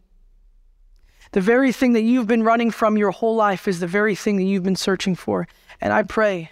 The 1.33 1.41
very 1.41 1.73
thing 1.73 1.93
that 1.95 2.03
you've 2.03 2.27
been 2.27 2.43
running 2.43 2.71
from 2.71 2.97
your 2.97 3.11
whole 3.11 3.35
life 3.35 3.69
is 3.69 3.81
the 3.81 3.87
very 3.87 4.15
thing 4.15 4.37
that 4.37 4.45
you've 4.45 4.63
been 4.63 4.77
searching 4.77 5.15
for. 5.15 5.47
And 5.81 5.93
I 5.93 6.03
pray 6.03 6.51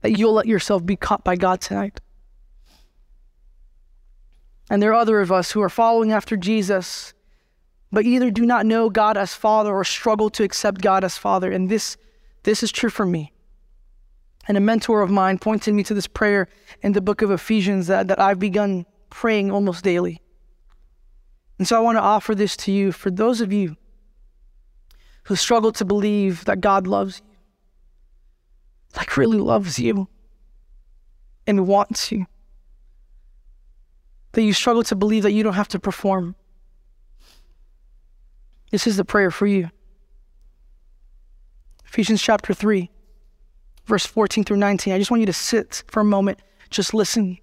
that 0.00 0.18
you'll 0.18 0.32
let 0.32 0.46
yourself 0.46 0.84
be 0.84 0.96
caught 0.96 1.24
by 1.24 1.36
God 1.36 1.60
tonight. 1.60 2.00
And 4.70 4.82
there 4.82 4.90
are 4.90 5.00
other 5.00 5.20
of 5.20 5.32
us 5.32 5.52
who 5.52 5.62
are 5.62 5.70
following 5.70 6.12
after 6.12 6.36
Jesus, 6.36 7.14
but 7.90 8.04
either 8.04 8.30
do 8.30 8.44
not 8.44 8.66
know 8.66 8.90
God 8.90 9.16
as 9.16 9.34
Father 9.34 9.72
or 9.72 9.84
struggle 9.84 10.30
to 10.30 10.44
accept 10.44 10.80
God 10.80 11.04
as 11.04 11.16
Father. 11.16 11.50
And 11.50 11.68
this, 11.68 11.96
this 12.42 12.62
is 12.62 12.70
true 12.70 12.90
for 12.90 13.06
me. 13.06 13.32
And 14.46 14.56
a 14.56 14.60
mentor 14.60 15.02
of 15.02 15.10
mine 15.10 15.38
pointed 15.38 15.74
me 15.74 15.82
to 15.84 15.94
this 15.94 16.06
prayer 16.06 16.48
in 16.82 16.92
the 16.92 17.00
book 17.00 17.22
of 17.22 17.30
Ephesians 17.30 17.86
that, 17.86 18.08
that 18.08 18.20
I've 18.20 18.38
begun 18.38 18.86
praying 19.10 19.50
almost 19.50 19.84
daily. 19.84 20.22
And 21.58 21.66
so 21.66 21.76
I 21.76 21.80
want 21.80 21.96
to 21.96 22.02
offer 22.02 22.34
this 22.34 22.56
to 22.58 22.72
you 22.72 22.92
for 22.92 23.10
those 23.10 23.40
of 23.40 23.52
you 23.52 23.76
who 25.24 25.36
struggle 25.36 25.72
to 25.72 25.84
believe 25.84 26.44
that 26.44 26.60
God 26.60 26.86
loves 26.86 27.20
you 27.20 27.27
like 28.96 29.16
really 29.16 29.38
loves 29.38 29.78
you 29.78 30.08
and 31.46 31.66
wants 31.66 32.12
you. 32.12 32.26
That 34.32 34.42
you 34.42 34.52
struggle 34.52 34.82
to 34.84 34.96
believe 34.96 35.22
that 35.22 35.32
you 35.32 35.42
don't 35.42 35.54
have 35.54 35.68
to 35.68 35.78
perform. 35.78 36.36
This 38.70 38.86
is 38.86 38.96
the 38.96 39.04
prayer 39.04 39.30
for 39.30 39.46
you. 39.46 39.70
Ephesians 41.86 42.20
chapter 42.20 42.52
3, 42.52 42.90
verse 43.86 44.04
14 44.04 44.44
through 44.44 44.58
19. 44.58 44.92
I 44.92 44.98
just 44.98 45.10
want 45.10 45.20
you 45.20 45.26
to 45.26 45.32
sit 45.32 45.82
for 45.88 46.00
a 46.00 46.04
moment, 46.04 46.38
just 46.68 46.92
listen, 46.92 47.38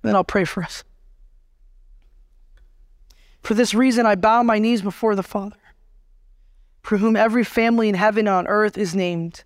then 0.00 0.14
I'll 0.14 0.24
pray 0.24 0.44
for 0.44 0.62
us. 0.62 0.84
For 3.42 3.52
this 3.52 3.74
reason, 3.74 4.06
I 4.06 4.14
bow 4.14 4.42
my 4.42 4.58
knees 4.58 4.80
before 4.80 5.14
the 5.14 5.22
Father, 5.22 5.56
for 6.82 6.96
whom 6.96 7.14
every 7.14 7.44
family 7.44 7.90
in 7.90 7.94
heaven 7.94 8.26
and 8.26 8.36
on 8.36 8.46
earth 8.46 8.78
is 8.78 8.94
named 8.94 9.44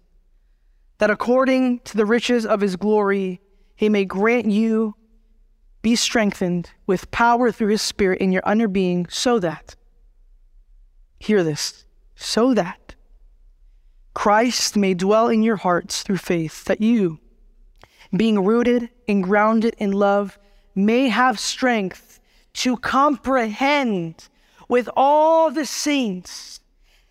that 0.98 1.10
according 1.10 1.80
to 1.80 1.96
the 1.96 2.06
riches 2.06 2.46
of 2.46 2.60
his 2.60 2.76
glory, 2.76 3.40
he 3.74 3.88
may 3.88 4.04
grant 4.04 4.46
you 4.46 4.94
be 5.82 5.96
strengthened 5.96 6.70
with 6.86 7.10
power 7.10 7.52
through 7.52 7.68
his 7.68 7.82
spirit 7.82 8.20
in 8.20 8.32
your 8.32 8.42
inner 8.50 8.68
being, 8.68 9.06
so 9.08 9.38
that, 9.38 9.76
hear 11.18 11.44
this, 11.44 11.84
so 12.16 12.54
that 12.54 12.94
Christ 14.14 14.76
may 14.76 14.94
dwell 14.94 15.28
in 15.28 15.42
your 15.42 15.56
hearts 15.56 16.02
through 16.02 16.18
faith, 16.18 16.64
that 16.64 16.80
you, 16.80 17.18
being 18.16 18.44
rooted 18.44 18.88
and 19.08 19.22
grounded 19.22 19.74
in 19.78 19.92
love, 19.92 20.38
may 20.74 21.08
have 21.08 21.38
strength 21.38 22.20
to 22.54 22.76
comprehend 22.76 24.28
with 24.68 24.88
all 24.96 25.50
the 25.50 25.66
saints 25.66 26.60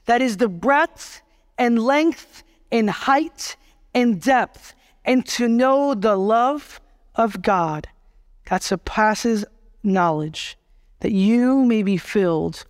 that 0.05 0.21
is 0.21 0.37
the 0.37 0.47
breadth 0.47 1.21
and 1.57 1.77
length 1.77 2.43
and 2.71 2.89
height 2.89 3.55
in 3.93 4.19
depth 4.19 4.73
and 5.05 5.25
to 5.27 5.47
know 5.47 5.93
the 5.93 6.15
love 6.15 6.79
of 7.15 7.41
God 7.41 7.87
that 8.49 8.63
surpasses 8.63 9.45
knowledge, 9.83 10.57
that 11.01 11.11
you 11.11 11.63
may 11.65 11.83
be 11.83 11.97
filled 11.97 12.65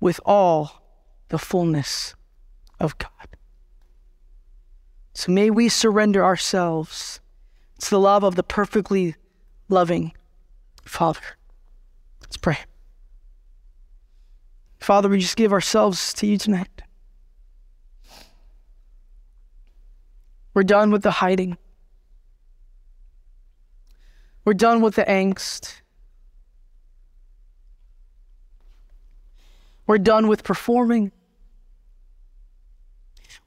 with 0.00 0.20
all 0.24 0.82
the 1.28 1.38
fullness 1.38 2.14
of 2.80 2.98
God. 2.98 3.10
So 5.14 5.30
may 5.30 5.50
we 5.50 5.68
surrender 5.68 6.24
ourselves 6.24 7.20
to 7.80 7.90
the 7.90 8.00
love 8.00 8.22
of 8.22 8.34
the 8.34 8.42
perfectly 8.42 9.16
loving 9.68 10.12
Father. 10.84 11.20
Let's 12.20 12.36
pray. 12.36 12.58
Father, 14.78 15.08
we 15.08 15.18
just 15.18 15.36
give 15.36 15.52
ourselves 15.52 16.12
to 16.14 16.26
you 16.26 16.38
tonight. 16.38 16.82
We're 20.54 20.62
done 20.62 20.90
with 20.90 21.02
the 21.02 21.10
hiding. 21.10 21.56
We're 24.44 24.54
done 24.54 24.82
with 24.82 24.96
the 24.96 25.04
angst. 25.04 25.80
We're 29.86 29.98
done 29.98 30.28
with 30.28 30.42
performing. 30.42 31.12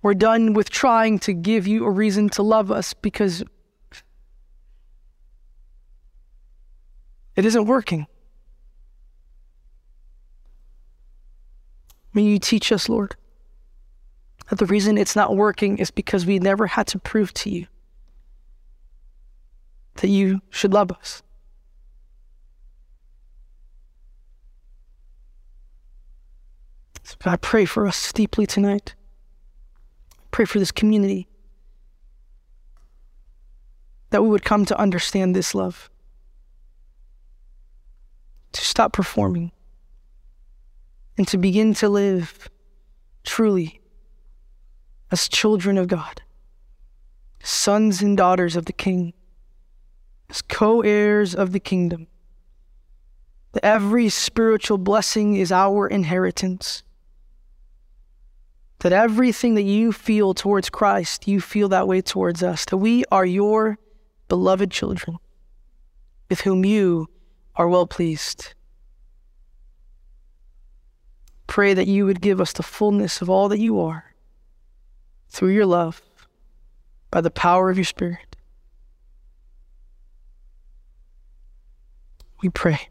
We're 0.01 0.13
done 0.13 0.53
with 0.53 0.69
trying 0.69 1.19
to 1.19 1.33
give 1.33 1.67
you 1.67 1.85
a 1.85 1.91
reason 1.91 2.29
to 2.29 2.43
love 2.43 2.71
us 2.71 2.93
because 2.93 3.43
it 7.35 7.45
isn't 7.45 7.65
working. 7.65 8.07
May 12.13 12.23
you 12.23 12.39
teach 12.39 12.71
us, 12.71 12.87
Lord 12.87 13.15
that 14.49 14.59
the 14.59 14.65
reason 14.65 14.97
it's 14.97 15.15
not 15.15 15.35
working 15.35 15.77
is 15.77 15.91
because 15.91 16.25
we 16.25 16.39
never 16.39 16.67
had 16.67 16.87
to 16.87 16.99
prove 16.99 17.33
to 17.33 17.49
you 17.49 17.67
that 19.95 20.09
you 20.09 20.41
should 20.49 20.73
love 20.73 20.91
us. 20.91 21.23
So 27.03 27.17
I 27.25 27.37
pray 27.37 27.65
for 27.65 27.87
us 27.87 28.11
deeply 28.11 28.45
tonight. 28.45 28.95
Pray 30.31 30.45
for 30.45 30.59
this 30.59 30.71
community 30.71 31.27
that 34.09 34.21
we 34.21 34.29
would 34.29 34.43
come 34.43 34.65
to 34.65 34.79
understand 34.79 35.35
this 35.35 35.53
love, 35.53 35.89
to 38.51 38.61
stop 38.61 38.93
performing, 38.93 39.51
and 41.17 41.27
to 41.27 41.37
begin 41.37 41.73
to 41.75 41.89
live 41.89 42.49
truly 43.23 43.81
as 45.11 45.29
children 45.29 45.77
of 45.77 45.87
God, 45.87 46.21
sons 47.43 48.01
and 48.01 48.17
daughters 48.17 48.55
of 48.55 48.65
the 48.65 48.73
King, 48.73 49.13
as 50.29 50.41
co 50.41 50.81
heirs 50.81 51.35
of 51.35 51.51
the 51.51 51.59
kingdom. 51.59 52.07
That 53.53 53.65
every 53.65 54.09
spiritual 54.09 54.77
blessing 54.77 55.35
is 55.35 55.51
our 55.51 55.87
inheritance. 55.87 56.83
That 58.79 58.91
everything 58.91 59.55
that 59.55 59.63
you 59.63 59.93
feel 59.93 60.33
towards 60.33 60.69
Christ, 60.69 61.27
you 61.27 61.39
feel 61.39 61.69
that 61.69 61.87
way 61.87 62.01
towards 62.01 62.43
us. 62.43 62.65
That 62.65 62.77
we 62.77 63.05
are 63.11 63.25
your 63.25 63.77
beloved 64.27 64.71
children 64.71 65.17
with 66.29 66.41
whom 66.41 66.65
you 66.65 67.07
are 67.55 67.69
well 67.69 67.87
pleased. 67.87 68.53
Pray 71.47 71.73
that 71.73 71.87
you 71.87 72.05
would 72.05 72.19
give 72.19 72.41
us 72.41 72.51
the 72.51 72.63
fullness 72.63 73.21
of 73.21 73.29
all 73.29 73.47
that 73.47 73.59
you 73.59 73.79
are 73.79 74.14
through 75.29 75.49
your 75.49 75.65
love 75.65 76.01
by 77.11 77.21
the 77.21 77.31
power 77.31 77.69
of 77.69 77.77
your 77.77 77.85
Spirit. 77.85 78.35
We 82.41 82.49
pray. 82.49 82.89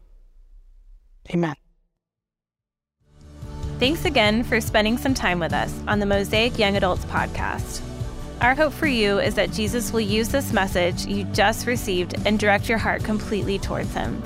Amen. 1.33 1.55
Thanks 3.79 4.05
again 4.05 4.43
for 4.43 4.61
spending 4.61 4.97
some 4.97 5.13
time 5.13 5.39
with 5.39 5.53
us 5.53 5.77
on 5.87 5.99
the 5.99 6.05
Mosaic 6.05 6.57
Young 6.57 6.77
Adults 6.77 7.05
podcast. 7.05 7.81
Our 8.41 8.55
hope 8.55 8.73
for 8.73 8.87
you 8.87 9.19
is 9.19 9.35
that 9.35 9.51
Jesus 9.51 9.91
will 9.91 10.01
use 10.01 10.29
this 10.29 10.53
message 10.53 11.05
you 11.05 11.23
just 11.25 11.67
received 11.67 12.15
and 12.25 12.39
direct 12.39 12.69
your 12.69 12.77
heart 12.77 13.03
completely 13.03 13.59
towards 13.59 13.93
Him. 13.93 14.21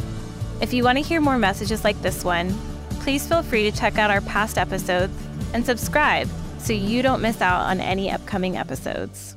If 0.61 0.73
you 0.73 0.83
want 0.83 0.97
to 0.97 1.03
hear 1.03 1.21
more 1.21 1.37
messages 1.37 1.83
like 1.83 1.99
this 2.01 2.23
one, 2.23 2.53
please 3.01 3.27
feel 3.27 3.43
free 3.43 3.69
to 3.69 3.77
check 3.77 3.97
out 3.97 4.11
our 4.11 4.21
past 4.21 4.57
episodes 4.57 5.13
and 5.53 5.65
subscribe 5.65 6.29
so 6.59 6.73
you 6.73 7.01
don't 7.01 7.21
miss 7.21 7.41
out 7.41 7.61
on 7.61 7.79
any 7.79 8.11
upcoming 8.11 8.57
episodes. 8.57 9.35